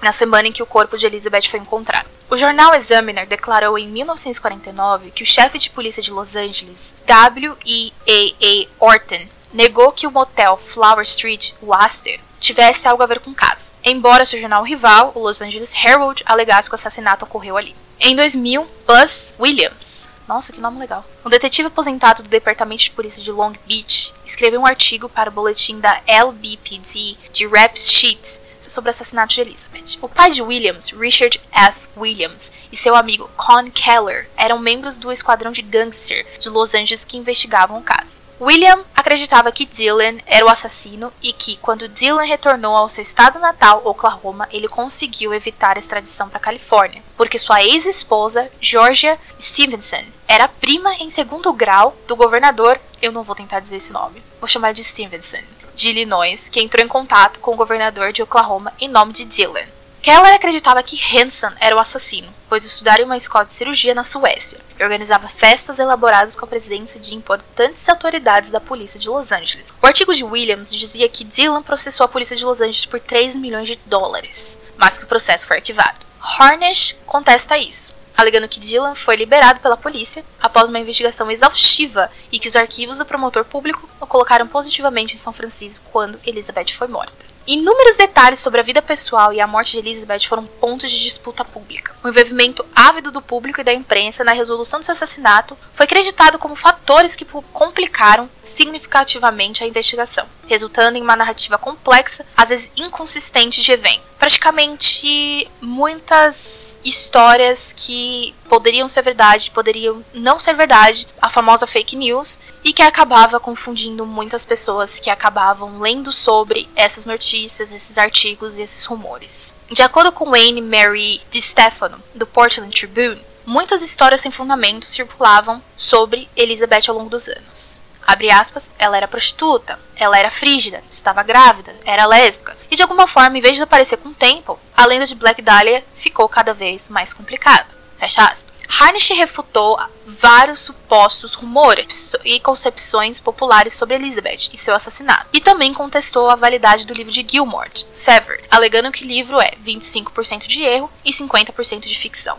na 0.00 0.12
semana 0.12 0.48
em 0.48 0.52
que 0.52 0.62
o 0.62 0.66
corpo 0.66 0.96
de 0.96 1.06
Elizabeth 1.06 1.48
foi 1.50 1.58
encontrado. 1.58 2.08
O 2.30 2.36
jornal 2.36 2.74
Examiner 2.74 3.26
declarou 3.26 3.78
em 3.78 3.86
1949 3.88 5.10
que 5.10 5.22
o 5.22 5.26
chefe 5.26 5.58
de 5.58 5.70
polícia 5.70 6.02
de 6.02 6.10
Los 6.10 6.34
Angeles, 6.34 6.94
W. 7.06 7.56
E. 7.64 7.92
A. 8.08 8.44
A. 8.44 8.86
Orton, 8.86 9.28
negou 9.52 9.92
que 9.92 10.06
o 10.06 10.10
motel 10.10 10.56
Flower 10.56 11.04
Street, 11.04 11.52
o 11.60 11.74
Astor, 11.74 12.18
tivesse 12.40 12.88
algo 12.88 13.02
a 13.02 13.06
ver 13.06 13.20
com 13.20 13.30
o 13.30 13.34
caso, 13.34 13.70
embora 13.84 14.26
seu 14.26 14.40
jornal 14.40 14.64
rival, 14.64 15.12
o 15.14 15.20
Los 15.20 15.40
Angeles 15.40 15.74
Herald, 15.74 16.22
alegasse 16.26 16.68
que 16.68 16.74
o 16.74 16.76
assassinato 16.76 17.24
ocorreu 17.24 17.56
ali. 17.56 17.74
Em 18.00 18.16
2000, 18.16 18.66
Buzz 18.86 19.34
Williams, 19.38 20.08
nossa, 20.26 20.52
que 20.52 20.60
nome 20.60 20.78
legal. 20.78 21.04
Um 21.24 21.28
detetive 21.30 21.68
aposentado 21.68 22.22
do 22.22 22.28
Departamento 22.28 22.82
de 22.82 22.90
Polícia 22.90 23.22
de 23.22 23.30
Long 23.30 23.52
Beach 23.66 24.14
escreveu 24.24 24.60
um 24.60 24.66
artigo 24.66 25.08
para 25.08 25.28
o 25.28 25.32
boletim 25.32 25.78
da 25.78 26.00
LBPD 26.06 27.16
de 27.32 27.46
Raps 27.46 27.90
Sheets 27.90 28.40
sobre 28.70 28.88
o 28.88 28.92
assassinato 28.92 29.34
de 29.34 29.40
Elizabeth. 29.40 29.98
O 30.00 30.08
pai 30.08 30.30
de 30.30 30.42
Williams, 30.42 30.90
Richard 30.90 31.40
F. 31.50 31.80
Williams, 31.96 32.52
e 32.70 32.76
seu 32.76 32.94
amigo 32.94 33.30
Con 33.36 33.70
Keller 33.70 34.28
eram 34.36 34.58
membros 34.58 34.98
do 34.98 35.12
esquadrão 35.12 35.52
de 35.52 35.62
gangster 35.62 36.26
de 36.38 36.48
Los 36.48 36.74
Angeles 36.74 37.04
que 37.04 37.16
investigavam 37.16 37.78
o 37.78 37.82
caso. 37.82 38.24
William 38.40 38.84
acreditava 38.96 39.52
que 39.52 39.64
Dylan 39.64 40.18
era 40.26 40.44
o 40.44 40.48
assassino 40.48 41.12
e 41.22 41.32
que, 41.32 41.56
quando 41.58 41.88
Dylan 41.88 42.24
retornou 42.24 42.76
ao 42.76 42.88
seu 42.88 43.00
estado 43.00 43.38
natal, 43.38 43.80
Oklahoma, 43.84 44.48
ele 44.50 44.68
conseguiu 44.68 45.32
evitar 45.32 45.76
a 45.76 45.78
extradição 45.78 46.28
para 46.28 46.38
a 46.38 46.40
Califórnia, 46.40 47.02
porque 47.16 47.38
sua 47.38 47.62
ex-esposa, 47.62 48.50
Georgia 48.60 49.18
Stevenson, 49.40 50.04
era 50.26 50.48
prima 50.48 50.92
em 50.94 51.08
segundo 51.10 51.52
grau 51.52 51.96
do 52.08 52.16
governador, 52.16 52.80
eu 53.00 53.12
não 53.12 53.22
vou 53.22 53.36
tentar 53.36 53.60
dizer 53.60 53.76
esse 53.76 53.92
nome, 53.92 54.22
vou 54.40 54.48
chamar 54.48 54.72
de 54.72 54.82
Stevenson, 54.82 55.42
de 55.74 55.90
Illinois, 55.90 56.48
que 56.48 56.60
entrou 56.60 56.84
em 56.84 56.88
contato 56.88 57.40
com 57.40 57.52
o 57.52 57.56
governador 57.56 58.12
de 58.12 58.22
Oklahoma 58.22 58.72
em 58.80 58.88
nome 58.88 59.12
de 59.12 59.24
Dylan. 59.24 59.66
Keller 60.04 60.34
acreditava 60.34 60.82
que 60.82 61.00
Hansen 61.00 61.52
era 61.58 61.74
o 61.74 61.78
assassino, 61.78 62.28
pois 62.46 62.62
estudara 62.62 63.00
em 63.00 63.06
uma 63.06 63.16
escola 63.16 63.46
de 63.46 63.54
cirurgia 63.54 63.94
na 63.94 64.04
Suécia 64.04 64.58
e 64.78 64.82
organizava 64.82 65.28
festas 65.28 65.78
elaboradas 65.78 66.36
com 66.36 66.44
a 66.44 66.48
presença 66.48 66.98
de 66.98 67.14
importantes 67.14 67.88
autoridades 67.88 68.50
da 68.50 68.60
polícia 68.60 69.00
de 69.00 69.08
Los 69.08 69.32
Angeles. 69.32 69.64
O 69.80 69.86
artigo 69.86 70.12
de 70.12 70.22
Williams 70.22 70.70
dizia 70.70 71.08
que 71.08 71.24
Dylan 71.24 71.62
processou 71.62 72.04
a 72.04 72.08
polícia 72.08 72.36
de 72.36 72.44
Los 72.44 72.60
Angeles 72.60 72.84
por 72.84 73.00
3 73.00 73.36
milhões 73.36 73.66
de 73.66 73.78
dólares, 73.86 74.58
mas 74.76 74.98
que 74.98 75.04
o 75.04 75.08
processo 75.08 75.46
foi 75.46 75.56
arquivado. 75.56 75.96
Harnish 76.20 76.94
contesta 77.06 77.56
isso, 77.56 77.94
alegando 78.16 78.48
que 78.48 78.60
Dylan 78.60 78.94
foi 78.94 79.16
liberado 79.16 79.60
pela 79.60 79.76
polícia 79.76 80.24
após 80.40 80.68
uma 80.68 80.78
investigação 80.78 81.30
exaustiva 81.30 82.10
e 82.30 82.38
que 82.38 82.48
os 82.48 82.56
arquivos 82.56 82.98
do 82.98 83.06
promotor 83.06 83.44
público 83.44 83.88
o 84.00 84.06
colocaram 84.06 84.46
positivamente 84.46 85.14
em 85.14 85.18
São 85.18 85.32
Francisco 85.32 85.84
quando 85.92 86.20
Elizabeth 86.24 86.72
foi 86.72 86.88
morta. 86.88 87.34
Inúmeros 87.46 87.98
detalhes 87.98 88.38
sobre 88.38 88.60
a 88.60 88.64
vida 88.64 88.80
pessoal 88.80 89.30
e 89.30 89.38
a 89.38 89.46
morte 89.46 89.72
de 89.72 89.78
Elizabeth 89.78 90.26
foram 90.26 90.46
pontos 90.46 90.90
de 90.90 91.02
disputa 91.02 91.44
pública. 91.44 91.94
O 92.02 92.08
envolvimento 92.08 92.64
ávido 92.74 93.10
do 93.10 93.20
público 93.20 93.60
e 93.60 93.64
da 93.64 93.72
imprensa 93.72 94.24
na 94.24 94.32
resolução 94.32 94.80
do 94.80 94.84
seu 94.86 94.92
assassinato 94.92 95.56
foi 95.74 95.86
creditado 95.86 96.38
como 96.38 96.56
fatores 96.56 97.14
que 97.14 97.26
complicaram 97.52 98.30
significativamente 98.42 99.62
a 99.62 99.66
investigação, 99.66 100.26
resultando 100.46 100.98
em 100.98 101.02
uma 101.02 101.16
narrativa 101.16 101.58
complexa, 101.58 102.26
às 102.36 102.48
vezes 102.48 102.72
inconsistente 102.76 103.62
de 103.62 103.72
evento. 103.72 104.02
Praticamente 104.18 105.50
muitas 105.60 106.78
histórias 106.84 107.72
que 107.76 108.34
poderiam 108.48 108.88
ser 108.88 109.02
verdade, 109.02 109.50
poderiam 109.50 110.04
não 110.14 110.40
ser 110.40 110.54
verdade, 110.54 111.06
a 111.20 111.28
famosa 111.28 111.66
fake 111.66 111.96
news, 111.96 112.38
e 112.62 112.72
que 112.72 112.82
acabava 112.82 113.38
confundindo 113.38 114.06
muitas 114.06 114.44
pessoas 114.44 114.98
que 114.98 115.10
acabavam 115.10 115.78
lendo 115.78 116.12
sobre 116.12 116.68
essas 116.74 117.04
notícias, 117.04 117.72
esses 117.72 117.98
artigos 117.98 118.58
e 118.58 118.62
esses 118.62 118.84
rumores. 118.86 119.54
De 119.70 119.82
acordo 119.82 120.12
com 120.12 120.30
Wayne 120.30 120.62
Mary 120.62 121.20
DiStefano, 121.30 122.02
do 122.14 122.26
Portland 122.26 122.74
Tribune, 122.74 123.20
muitas 123.44 123.82
histórias 123.82 124.20
sem 124.20 124.30
fundamento 124.30 124.86
circulavam 124.86 125.62
sobre 125.76 126.28
Elizabeth 126.36 126.88
ao 126.88 126.96
longo 126.96 127.10
dos 127.10 127.28
anos. 127.28 127.83
Abre 128.06 128.30
aspas, 128.30 128.70
ela 128.78 128.96
era 128.96 129.08
prostituta, 129.08 129.78
ela 129.96 130.18
era 130.18 130.30
frígida, 130.30 130.82
estava 130.90 131.22
grávida, 131.22 131.74
era 131.84 132.06
lésbica, 132.06 132.56
e 132.70 132.76
de 132.76 132.82
alguma 132.82 133.06
forma, 133.06 133.38
em 133.38 133.40
vez 133.40 133.56
de 133.56 133.62
aparecer 133.62 133.96
com 133.96 134.10
o 134.10 134.14
tempo, 134.14 134.58
a 134.76 134.84
lenda 134.86 135.06
de 135.06 135.14
Black 135.14 135.40
Dahlia 135.40 135.84
ficou 135.94 136.28
cada 136.28 136.52
vez 136.52 136.88
mais 136.88 137.12
complicada. 137.12 137.66
Fecha 137.98 138.24
aspas. 138.24 138.54
Harnish 138.68 139.10
refutou 139.10 139.78
vários 140.06 140.60
supostos 140.60 141.34
rumores 141.34 142.12
e 142.24 142.40
concepções 142.40 143.20
populares 143.20 143.74
sobre 143.74 143.94
Elizabeth 143.94 144.50
e 144.52 144.58
seu 144.58 144.74
assassinato, 144.74 145.28
e 145.32 145.40
também 145.40 145.72
contestou 145.72 146.28
a 146.30 146.34
validade 146.34 146.86
do 146.86 146.94
livro 146.94 147.12
de 147.12 147.24
Gilmore, 147.28 147.70
Severed, 147.90 148.44
alegando 148.50 148.90
que 148.90 149.04
o 149.04 149.06
livro 149.06 149.40
é 149.40 149.52
25% 149.64 150.46
de 150.46 150.62
erro 150.62 150.90
e 151.04 151.10
50% 151.12 151.80
de 151.80 151.98
ficção. 151.98 152.38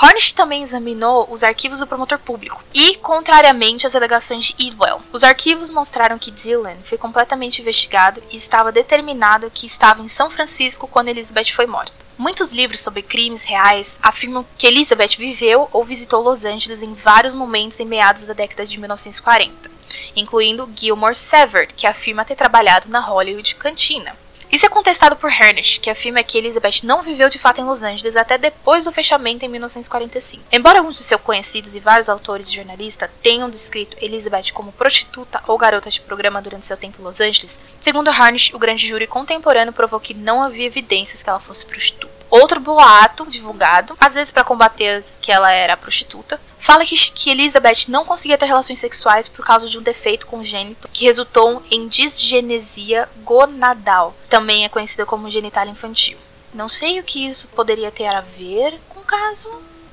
Hornish 0.00 0.32
também 0.32 0.62
examinou 0.62 1.28
os 1.30 1.44
arquivos 1.44 1.78
do 1.78 1.86
promotor 1.86 2.18
público 2.18 2.62
e, 2.74 2.96
contrariamente 2.96 3.86
às 3.86 3.94
alegações 3.94 4.46
de 4.46 4.66
Edwell, 4.66 5.00
os 5.12 5.22
arquivos 5.22 5.70
mostraram 5.70 6.18
que 6.18 6.32
Dylan 6.32 6.76
foi 6.82 6.98
completamente 6.98 7.60
investigado 7.60 8.20
e 8.30 8.36
estava 8.36 8.72
determinado 8.72 9.50
que 9.50 9.66
estava 9.66 10.02
em 10.02 10.08
São 10.08 10.30
Francisco 10.30 10.88
quando 10.88 11.08
Elizabeth 11.08 11.52
foi 11.52 11.66
morta. 11.66 11.94
Muitos 12.18 12.52
livros 12.52 12.80
sobre 12.80 13.02
crimes 13.02 13.44
reais 13.44 13.98
afirmam 14.02 14.44
que 14.58 14.66
Elizabeth 14.66 15.16
viveu 15.16 15.68
ou 15.72 15.84
visitou 15.84 16.22
Los 16.22 16.44
Angeles 16.44 16.82
em 16.82 16.94
vários 16.94 17.34
momentos 17.34 17.78
em 17.78 17.84
meados 17.84 18.26
da 18.26 18.34
década 18.34 18.66
de 18.66 18.78
1940, 18.78 19.70
incluindo 20.16 20.70
Gilmore 20.74 21.14
Severed, 21.14 21.72
que 21.74 21.86
afirma 21.86 22.24
ter 22.24 22.36
trabalhado 22.36 22.88
na 22.88 23.00
Hollywood 23.00 23.54
Cantina. 23.56 24.16
Isso 24.50 24.66
é 24.66 24.68
contestado 24.68 25.16
por 25.16 25.30
Hernish, 25.30 25.78
que 25.78 25.90
afirma 25.90 26.22
que 26.22 26.38
Elizabeth 26.38 26.84
não 26.84 27.02
viveu 27.02 27.28
de 27.28 27.38
fato 27.38 27.60
em 27.60 27.64
Los 27.64 27.82
Angeles 27.82 28.16
até 28.16 28.38
depois 28.38 28.84
do 28.84 28.92
fechamento 28.92 29.44
em 29.44 29.48
1945. 29.48 30.44
Embora 30.52 30.78
alguns 30.78 30.98
de 30.98 31.02
seus 31.02 31.20
conhecidos 31.20 31.74
e 31.74 31.80
vários 31.80 32.08
autores 32.08 32.48
e 32.48 32.54
jornalistas 32.54 33.10
tenham 33.22 33.50
descrito 33.50 33.96
Elizabeth 34.00 34.52
como 34.52 34.72
prostituta 34.72 35.42
ou 35.46 35.58
garota 35.58 35.90
de 35.90 36.00
programa 36.00 36.40
durante 36.40 36.66
seu 36.66 36.76
tempo 36.76 37.00
em 37.00 37.04
Los 37.04 37.20
Angeles, 37.20 37.58
segundo 37.80 38.10
Harnish, 38.10 38.52
o 38.54 38.58
grande 38.58 38.86
júri 38.86 39.06
contemporâneo 39.06 39.72
provou 39.72 39.98
que 39.98 40.14
não 40.14 40.42
havia 40.42 40.66
evidências 40.66 41.22
que 41.22 41.28
ela 41.28 41.40
fosse 41.40 41.66
prostituta. 41.66 42.13
Outro 42.34 42.58
boato 42.58 43.24
divulgado, 43.30 43.96
às 44.00 44.14
vezes 44.14 44.32
para 44.32 44.42
combater 44.42 45.00
que 45.20 45.30
ela 45.30 45.52
era 45.52 45.76
prostituta, 45.76 46.40
fala 46.58 46.84
que, 46.84 46.96
que 47.12 47.30
Elizabeth 47.30 47.86
não 47.86 48.04
conseguia 48.04 48.36
ter 48.36 48.46
relações 48.46 48.80
sexuais 48.80 49.28
por 49.28 49.44
causa 49.46 49.68
de 49.68 49.78
um 49.78 49.82
defeito 49.82 50.26
congênito 50.26 50.88
que 50.92 51.04
resultou 51.04 51.62
em 51.70 51.86
disgenesia 51.86 53.08
gonadal, 53.18 54.16
também 54.28 54.64
é 54.64 54.68
conhecida 54.68 55.06
como 55.06 55.30
genital 55.30 55.64
infantil. 55.68 56.18
Não 56.52 56.68
sei 56.68 56.98
o 56.98 57.04
que 57.04 57.24
isso 57.24 57.46
poderia 57.46 57.92
ter 57.92 58.06
a 58.06 58.20
ver 58.20 58.80
com 58.88 58.98
o 58.98 59.04
caso, 59.04 59.48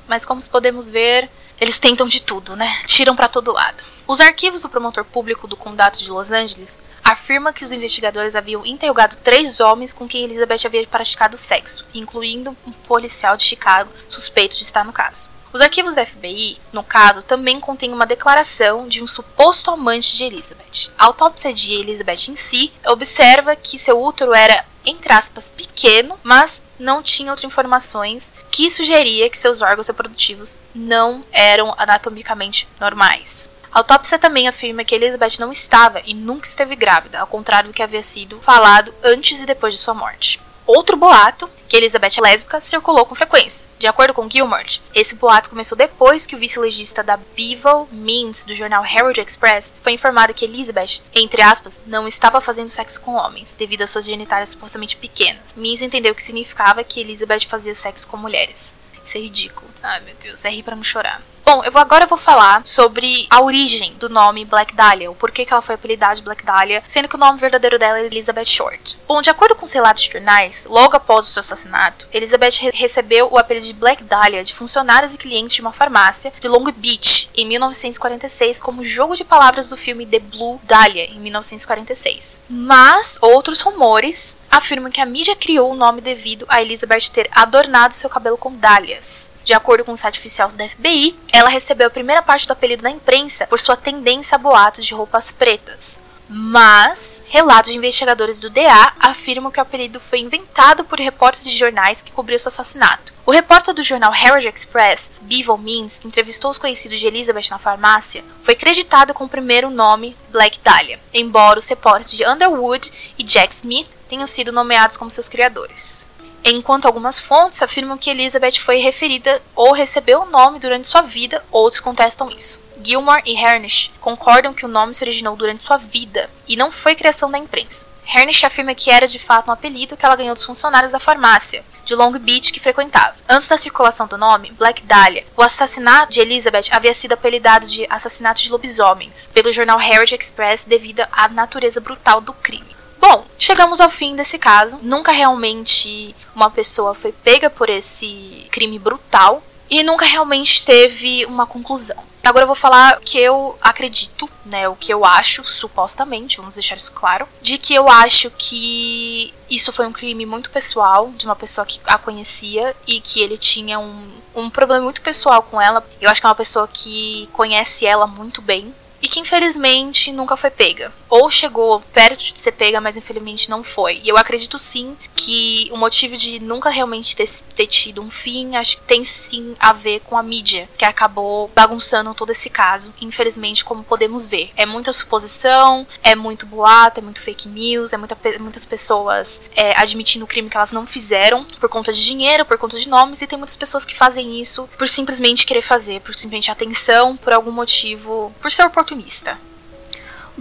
mas 0.07 0.25
como 0.25 0.43
podemos 0.49 0.89
ver, 0.89 1.29
eles 1.59 1.77
tentam 1.77 2.07
de 2.07 2.23
tudo, 2.23 2.55
né? 2.55 2.81
Tiram 2.87 3.15
para 3.15 3.27
todo 3.27 3.53
lado. 3.53 3.83
Os 4.07 4.19
arquivos 4.19 4.63
do 4.63 4.69
promotor 4.69 5.05
público 5.05 5.45
do 5.45 5.55
condado 5.55 5.99
de 5.99 6.09
Los 6.09 6.31
Angeles 6.31 6.79
afirma 7.03 7.53
que 7.53 7.63
os 7.63 7.71
investigadores 7.71 8.35
haviam 8.35 8.65
interrogado 8.65 9.15
três 9.17 9.59
homens 9.59 9.93
com 9.93 10.07
quem 10.07 10.23
Elizabeth 10.23 10.65
havia 10.65 10.85
praticado 10.87 11.37
sexo, 11.37 11.85
incluindo 11.93 12.55
um 12.65 12.71
policial 12.71 13.35
de 13.37 13.43
Chicago 13.43 13.91
suspeito 14.07 14.57
de 14.57 14.63
estar 14.63 14.85
no 14.85 14.93
caso. 14.93 15.29
Os 15.53 15.59
arquivos 15.59 15.95
do 15.95 16.05
FBI, 16.05 16.57
no 16.71 16.81
caso, 16.81 17.21
também 17.21 17.59
contêm 17.59 17.91
uma 17.91 18.05
declaração 18.05 18.87
de 18.87 19.03
um 19.03 19.07
suposto 19.07 19.69
amante 19.69 20.15
de 20.15 20.23
Elizabeth. 20.23 20.89
A 20.97 21.05
autópsia 21.05 21.53
de 21.53 21.73
Elizabeth 21.73 22.29
em 22.29 22.35
si 22.37 22.71
observa 22.87 23.53
que 23.53 23.77
seu 23.77 24.01
útero 24.01 24.33
era, 24.33 24.63
entre 24.85 25.11
aspas, 25.11 25.49
pequeno, 25.49 26.17
mas 26.23 26.63
não 26.79 27.03
tinha 27.03 27.31
outras 27.31 27.51
informações 27.51 28.31
que 28.49 28.71
sugeria 28.71 29.29
que 29.29 29.37
seus 29.37 29.61
órgãos 29.61 29.87
reprodutivos 29.87 30.55
não 30.73 31.23
eram 31.33 31.75
anatomicamente 31.77 32.65
normais. 32.79 33.49
A 33.71 33.79
autópsia 33.79 34.19
também 34.19 34.49
afirma 34.49 34.83
que 34.83 34.93
Elizabeth 34.93 35.39
não 35.39 35.49
estava 35.49 36.01
e 36.05 36.13
nunca 36.13 36.45
esteve 36.45 36.75
grávida, 36.75 37.19
ao 37.19 37.27
contrário 37.27 37.69
do 37.69 37.73
que 37.73 37.81
havia 37.81 38.03
sido 38.03 38.39
falado 38.41 38.93
antes 39.01 39.39
e 39.39 39.45
depois 39.45 39.73
de 39.73 39.79
sua 39.79 39.93
morte. 39.93 40.41
Outro 40.67 40.95
boato, 40.95 41.49
que 41.67 41.75
Elizabeth 41.75 42.17
é 42.17 42.21
lésbica, 42.21 42.61
circulou 42.61 43.05
com 43.05 43.15
frequência. 43.15 43.65
De 43.79 43.87
acordo 43.87 44.13
com 44.13 44.29
Gilmore, 44.29 44.79
esse 44.93 45.15
boato 45.15 45.49
começou 45.49 45.77
depois 45.77 46.25
que 46.25 46.35
o 46.35 46.37
vice-legista 46.39 47.01
da 47.01 47.17
Bevel 47.17 47.87
Means 47.91 48.43
do 48.43 48.53
jornal 48.55 48.85
Herald 48.85 49.19
Express 49.19 49.73
foi 49.81 49.93
informado 49.93 50.33
que 50.33 50.45
Elizabeth, 50.45 51.01
entre 51.13 51.41
aspas, 51.41 51.81
não 51.87 52.07
estava 52.07 52.39
fazendo 52.41 52.69
sexo 52.69 52.99
com 53.01 53.15
homens, 53.15 53.55
devido 53.55 53.81
às 53.83 53.89
suas 53.89 54.05
genitálias 54.05 54.49
supostamente 54.49 54.97
pequenas. 54.97 55.53
Means 55.55 55.81
entendeu 55.81 56.13
que 56.13 56.23
significava 56.23 56.83
que 56.83 56.99
Elizabeth 56.99 57.47
fazia 57.47 57.73
sexo 57.73 58.07
com 58.07 58.17
mulheres. 58.17 58.75
Isso 59.03 59.17
é 59.17 59.21
ridículo. 59.21 59.69
Ai 59.81 59.99
meu 60.01 60.15
Deus, 60.21 60.45
é 60.45 60.49
rir 60.49 60.63
pra 60.63 60.75
não 60.75 60.83
chorar. 60.83 61.21
Bom, 61.53 61.63
eu 61.65 61.71
vou, 61.71 61.81
agora 61.81 62.05
eu 62.05 62.07
vou 62.07 62.17
falar 62.17 62.65
sobre 62.65 63.27
a 63.29 63.41
origem 63.41 63.93
do 63.95 64.07
nome 64.07 64.45
Black 64.45 64.73
Dahlia, 64.73 65.11
o 65.11 65.15
porquê 65.15 65.43
que 65.43 65.51
ela 65.51 65.61
foi 65.61 65.75
apelidada 65.75 66.15
de 66.15 66.21
Black 66.21 66.45
Dahlia, 66.45 66.81
sendo 66.87 67.09
que 67.09 67.15
o 67.15 67.19
nome 67.19 67.39
verdadeiro 67.39 67.77
dela 67.77 67.99
é 67.99 68.05
Elizabeth 68.05 68.45
Short. 68.45 68.97
Bom, 69.07 69.21
de 69.21 69.29
acordo 69.29 69.55
com 69.55 69.65
os 69.65 69.73
relatos 69.73 70.03
de 70.03 70.11
jornais, 70.11 70.65
logo 70.69 70.95
após 70.95 71.27
o 71.27 71.29
seu 71.29 71.41
assassinato, 71.41 72.07
Elizabeth 72.13 72.57
re 72.61 72.71
recebeu 72.73 73.27
o 73.29 73.37
apelido 73.37 73.65
de 73.65 73.73
Black 73.73 74.01
Dahlia 74.03 74.45
de 74.45 74.53
funcionários 74.53 75.13
e 75.13 75.17
clientes 75.17 75.55
de 75.55 75.61
uma 75.61 75.73
farmácia 75.73 76.31
de 76.39 76.47
Long 76.47 76.71
Beach 76.71 77.29
em 77.35 77.45
1946 77.45 78.61
como 78.61 78.85
jogo 78.85 79.15
de 79.15 79.25
palavras 79.25 79.69
do 79.69 79.75
filme 79.75 80.05
The 80.05 80.19
Blue 80.19 80.61
Dahlia 80.63 81.05
em 81.05 81.19
1946. 81.19 82.43
Mas 82.47 83.17
outros 83.19 83.59
rumores 83.59 84.37
afirmam 84.51 84.91
que 84.91 84.99
a 84.99 85.05
mídia 85.05 85.35
criou 85.35 85.71
o 85.71 85.75
nome 85.75 86.01
devido 86.01 86.45
a 86.49 86.61
Elizabeth 86.61 87.09
ter 87.11 87.29
adornado 87.31 87.93
seu 87.93 88.09
cabelo 88.09 88.37
com 88.37 88.53
dálias. 88.53 89.31
De 89.43 89.53
acordo 89.53 89.83
com 89.85 89.93
o 89.93 89.97
site 89.97 90.19
oficial 90.19 90.49
da 90.51 90.67
FBI, 90.67 91.17
ela 91.33 91.49
recebeu 91.49 91.87
a 91.87 91.91
primeira 91.91 92.21
parte 92.21 92.45
do 92.45 92.53
apelido 92.53 92.83
na 92.83 92.91
imprensa 92.91 93.47
por 93.47 93.59
sua 93.59 93.77
tendência 93.77 94.35
a 94.35 94.37
boatos 94.37 94.85
de 94.85 94.93
roupas 94.93 95.31
pretas. 95.31 95.99
Mas 96.33 97.23
relatos 97.27 97.71
de 97.71 97.77
investigadores 97.77 98.39
do 98.39 98.49
DA 98.49 98.93
afirmam 99.01 99.51
que 99.51 99.59
o 99.59 99.61
apelido 99.61 99.99
foi 99.99 100.19
inventado 100.19 100.85
por 100.85 100.97
repórteres 100.97 101.51
de 101.51 101.57
jornais 101.57 102.01
que 102.01 102.13
cobriu 102.13 102.39
seu 102.39 102.47
assassinato. 102.47 103.11
O 103.25 103.31
repórter 103.31 103.73
do 103.73 103.83
jornal 103.83 104.15
Herald 104.15 104.47
Express, 104.47 105.11
Bevel 105.23 105.57
Means, 105.57 105.99
que 105.99 106.07
entrevistou 106.07 106.49
os 106.49 106.57
conhecidos 106.57 107.01
de 107.01 107.07
Elizabeth 107.07 107.49
na 107.49 107.57
farmácia, 107.57 108.23
foi 108.43 108.55
creditado 108.55 109.13
com 109.13 109.25
o 109.25 109.29
primeiro 109.29 109.69
nome 109.69 110.15
Black 110.31 110.57
Dahlia, 110.63 111.01
embora 111.13 111.59
os 111.59 111.67
repórteres 111.67 112.13
de 112.13 112.25
Underwood 112.25 112.89
e 113.19 113.23
Jack 113.23 113.53
Smith 113.53 113.89
tenham 114.11 114.27
sido 114.27 114.51
nomeados 114.51 114.97
como 114.97 115.09
seus 115.09 115.27
criadores 115.27 116.05
enquanto 116.43 116.85
algumas 116.85 117.19
fontes 117.19 117.61
afirmam 117.61 117.97
que 117.97 118.09
Elizabeth 118.09 118.59
foi 118.59 118.77
referida 118.77 119.41
ou 119.55 119.71
recebeu 119.71 120.21
o 120.21 120.29
nome 120.29 120.59
durante 120.59 120.87
sua 120.87 121.01
vida, 121.01 121.43
outros 121.51 121.79
contestam 121.79 122.29
isso. 122.29 122.59
Gilmore 122.83 123.21
e 123.25 123.35
Hernish 123.35 123.91
concordam 123.99 124.53
que 124.53 124.65
o 124.65 124.69
nome 124.69 124.93
se 124.93 125.03
originou 125.03 125.35
durante 125.35 125.63
sua 125.63 125.77
vida 125.77 126.29
e 126.47 126.55
não 126.55 126.71
foi 126.71 126.95
criação 126.95 127.29
da 127.29 127.37
imprensa. 127.37 127.85
Hernish 128.13 128.43
afirma 128.43 128.73
que 128.73 128.89
era 128.89 129.07
de 129.07 129.19
fato 129.19 129.49
um 129.49 129.53
apelido 129.53 129.95
que 129.95 130.05
ela 130.05 130.15
ganhou 130.15 130.33
dos 130.33 130.43
funcionários 130.43 130.91
da 130.91 130.99
farmácia 130.99 131.63
de 131.85 131.95
Long 131.95 132.11
Beach 132.11 132.51
que 132.51 132.59
frequentava. 132.59 133.15
Antes 133.29 133.47
da 133.47 133.57
circulação 133.57 134.07
do 134.07 134.17
nome, 134.17 134.51
Black 134.51 134.81
Dahlia, 134.83 135.25
o 135.37 135.41
assassinato 135.41 136.11
de 136.11 136.19
Elizabeth 136.19 136.69
havia 136.71 136.93
sido 136.93 137.13
apelidado 137.13 137.67
de 137.67 137.85
assassinato 137.89 138.41
de 138.41 138.51
lobisomens 138.51 139.29
pelo 139.33 139.51
jornal 139.51 139.79
Herald 139.79 140.13
Express 140.13 140.63
devido 140.63 141.01
à 141.11 141.27
natureza 141.29 141.79
brutal 141.79 142.19
do 142.19 142.33
crime. 142.33 142.70
Bom, 143.01 143.25
chegamos 143.37 143.81
ao 143.81 143.89
fim 143.89 144.15
desse 144.15 144.37
caso. 144.37 144.77
Nunca 144.83 145.11
realmente 145.11 146.15
uma 146.35 146.51
pessoa 146.51 146.93
foi 146.93 147.11
pega 147.11 147.49
por 147.49 147.67
esse 147.67 148.47
crime 148.51 148.77
brutal 148.77 149.41
e 149.67 149.83
nunca 149.83 150.05
realmente 150.05 150.63
teve 150.63 151.25
uma 151.25 151.47
conclusão. 151.47 151.97
Agora 152.23 152.43
eu 152.43 152.47
vou 152.47 152.55
falar 152.55 152.99
o 152.99 153.01
que 153.01 153.17
eu 153.17 153.57
acredito, 153.59 154.29
né, 154.45 154.69
o 154.69 154.75
que 154.75 154.93
eu 154.93 155.03
acho, 155.03 155.43
supostamente, 155.43 156.37
vamos 156.37 156.53
deixar 156.53 156.77
isso 156.77 156.91
claro, 156.91 157.27
de 157.41 157.57
que 157.57 157.73
eu 157.73 157.89
acho 157.89 158.29
que 158.37 159.33
isso 159.49 159.73
foi 159.73 159.87
um 159.87 159.91
crime 159.91 160.23
muito 160.23 160.51
pessoal, 160.51 161.09
de 161.15 161.25
uma 161.25 161.35
pessoa 161.35 161.65
que 161.65 161.79
a 161.83 161.97
conhecia 161.97 162.75
e 162.85 163.01
que 163.01 163.21
ele 163.21 163.39
tinha 163.39 163.79
um, 163.79 164.11
um 164.35 164.51
problema 164.51 164.83
muito 164.83 165.01
pessoal 165.01 165.41
com 165.41 165.59
ela. 165.59 165.83
Eu 165.99 166.11
acho 166.11 166.21
que 166.21 166.27
é 166.27 166.29
uma 166.29 166.35
pessoa 166.35 166.69
que 166.71 167.27
conhece 167.33 167.87
ela 167.87 168.05
muito 168.05 168.39
bem, 168.39 168.71
e 169.01 169.07
que 169.07 169.19
infelizmente 169.19 170.11
nunca 170.11 170.37
foi 170.37 170.51
pega. 170.51 170.93
Ou 171.09 171.29
chegou 171.29 171.81
perto 171.93 172.23
de 172.23 172.37
ser 172.37 172.51
pega, 172.51 172.79
mas 172.79 172.95
infelizmente 172.95 173.49
não 173.49 173.63
foi. 173.63 173.99
E 174.03 174.09
eu 174.09 174.17
acredito 174.17 174.59
sim 174.59 174.95
que 175.15 175.69
o 175.71 175.77
motivo 175.77 176.15
de 176.15 176.39
nunca 176.39 176.69
realmente 176.69 177.15
ter, 177.15 177.27
ter 177.55 177.67
tido 177.67 178.01
um 178.01 178.11
fim, 178.11 178.55
acho 178.55 178.77
que 178.77 178.83
tem 178.83 179.03
sim 179.03 179.55
a 179.59 179.73
ver 179.73 180.01
com 180.01 180.17
a 180.17 180.23
mídia, 180.23 180.69
que 180.77 180.85
acabou 180.85 181.49
bagunçando 181.55 182.13
todo 182.13 182.31
esse 182.31 182.49
caso, 182.49 182.93
infelizmente, 183.01 183.65
como 183.65 183.83
podemos 183.83 184.25
ver. 184.25 184.51
É 184.55 184.65
muita 184.65 184.93
suposição, 184.93 185.85
é 186.03 186.15
muito 186.15 186.45
boato, 186.45 186.99
é 186.99 187.03
muito 187.03 187.21
fake 187.21 187.47
news, 187.47 187.93
é 187.93 187.97
muita, 187.97 188.17
muitas 188.39 188.65
pessoas 188.65 189.41
é, 189.55 189.73
admitindo 189.79 190.25
o 190.25 190.27
crime 190.27 190.49
que 190.49 190.57
elas 190.57 190.71
não 190.71 190.85
fizeram 190.85 191.43
por 191.59 191.69
conta 191.69 191.91
de 191.91 192.03
dinheiro, 192.03 192.45
por 192.45 192.57
conta 192.57 192.79
de 192.79 192.87
nomes, 192.87 193.21
e 193.21 193.27
tem 193.27 193.37
muitas 193.37 193.55
pessoas 193.55 193.85
que 193.85 193.95
fazem 193.95 194.39
isso 194.39 194.69
por 194.77 194.87
simplesmente 194.87 195.45
querer 195.45 195.61
fazer, 195.61 196.01
por 196.01 196.13
simplesmente 196.13 196.51
atenção, 196.51 197.17
por 197.17 197.33
algum 197.33 197.51
motivo, 197.51 198.33
por 198.39 198.51
ser 198.51 198.65
oportunista 198.65 198.90
oportunista. 198.91 199.39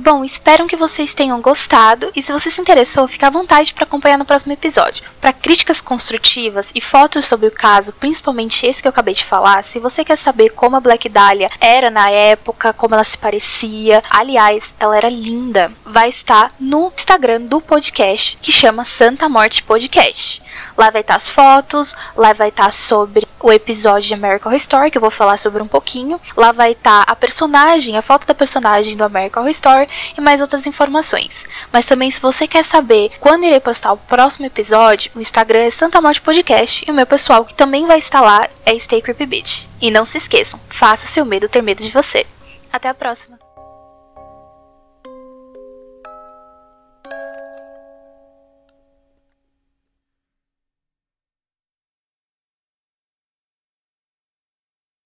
Bom, 0.03 0.25
espero 0.25 0.67
que 0.67 0.77
vocês 0.77 1.13
tenham 1.13 1.43
gostado 1.43 2.11
e 2.17 2.23
se 2.23 2.33
você 2.33 2.51
se 2.51 2.59
interessou, 2.59 3.07
fique 3.07 3.23
à 3.23 3.29
vontade 3.29 3.75
para 3.75 3.85
acompanhar 3.85 4.17
no 4.17 4.25
próximo 4.25 4.51
episódio. 4.51 5.05
Para 5.21 5.31
críticas 5.31 5.83
construtivas 5.83 6.73
e 6.75 6.81
fotos 6.81 7.27
sobre 7.27 7.49
o 7.49 7.51
caso, 7.51 7.93
principalmente 7.93 8.65
esse 8.67 8.81
que 8.81 8.89
eu 8.89 8.91
acabei 8.91 9.13
de 9.13 9.27
falar, 9.27 9.63
se 9.63 9.79
você 9.79 10.03
quer 10.03 10.17
saber 10.17 10.49
como 10.51 10.75
a 10.75 10.81
Black 10.81 11.07
Dahlia 11.07 11.51
era 11.61 11.91
na 11.91 12.09
época, 12.09 12.73
como 12.73 12.95
ela 12.95 13.05
se 13.05 13.19
parecia, 13.19 14.03
aliás, 14.09 14.75
ela 14.81 14.97
era 14.97 15.11
linda, 15.11 15.71
vai 15.85 16.09
estar 16.09 16.51
no 16.59 16.91
Instagram 16.97 17.43
do 17.43 17.61
podcast 17.61 18.39
que 18.41 18.51
chama 18.51 18.87
Santa 18.87 19.29
Morte 19.29 19.63
Podcast. 19.63 20.43
Lá 20.79 20.91
vai 20.91 21.03
estar 21.03 21.17
as 21.17 21.29
fotos, 21.29 21.95
lá 22.17 22.33
vai 22.33 22.49
estar 22.49 22.73
sobre 22.73 23.29
o 23.39 23.53
episódio 23.53 24.09
de 24.09 24.15
American 24.15 24.51
Horror 24.51 24.57
Story, 24.61 24.91
que 24.91 24.99
eu 24.99 25.01
vou 25.01 25.11
falar 25.11 25.37
sobre 25.37 25.63
um 25.63 25.69
pouquinho. 25.69 26.21
Lá 26.37 26.53
vai 26.53 26.73
estar 26.73 27.05
a 27.07 27.15
personagem, 27.15 27.97
a 27.97 28.03
foto 28.03 28.27
da 28.27 28.35
personagem 28.35 28.97
do 28.97 29.05
American 29.05 29.43
Horror 29.43 29.51
Story 29.51 29.90
e 30.17 30.21
mais 30.21 30.41
outras 30.41 30.67
informações. 30.67 31.47
Mas 31.73 31.87
também, 31.87 32.11
se 32.11 32.21
você 32.21 32.47
quer 32.47 32.65
saber 32.65 33.11
quando 33.21 33.45
irei 33.45 33.61
postar 33.61 33.93
o 33.93 33.99
próximo 33.99 34.47
episódio, 34.47 35.11
o 35.15 35.21
Instagram 35.21 35.61
é 35.61 35.71
Santa 35.71 36.01
Morte 36.01 36.21
Podcast 36.21 36.85
e 36.87 36.91
o 36.91 36.95
meu 36.95 37.07
pessoal, 37.07 37.45
que 37.45 37.55
também 37.55 37.87
vai 37.87 37.99
estar 37.99 38.21
lá, 38.21 38.49
é 38.65 38.79
Stay 38.79 39.03
Creepy 39.03 39.27
Beach. 39.27 39.69
E 39.81 39.91
não 39.91 40.05
se 40.05 40.19
esqueçam, 40.19 40.61
faça 40.69 41.07
seu 41.07 41.25
medo 41.25 41.49
ter 41.49 41.63
medo 41.63 41.83
de 41.83 41.91
você. 41.91 42.27
Até 42.73 42.89
a 42.89 42.95
próxima! 42.95 43.50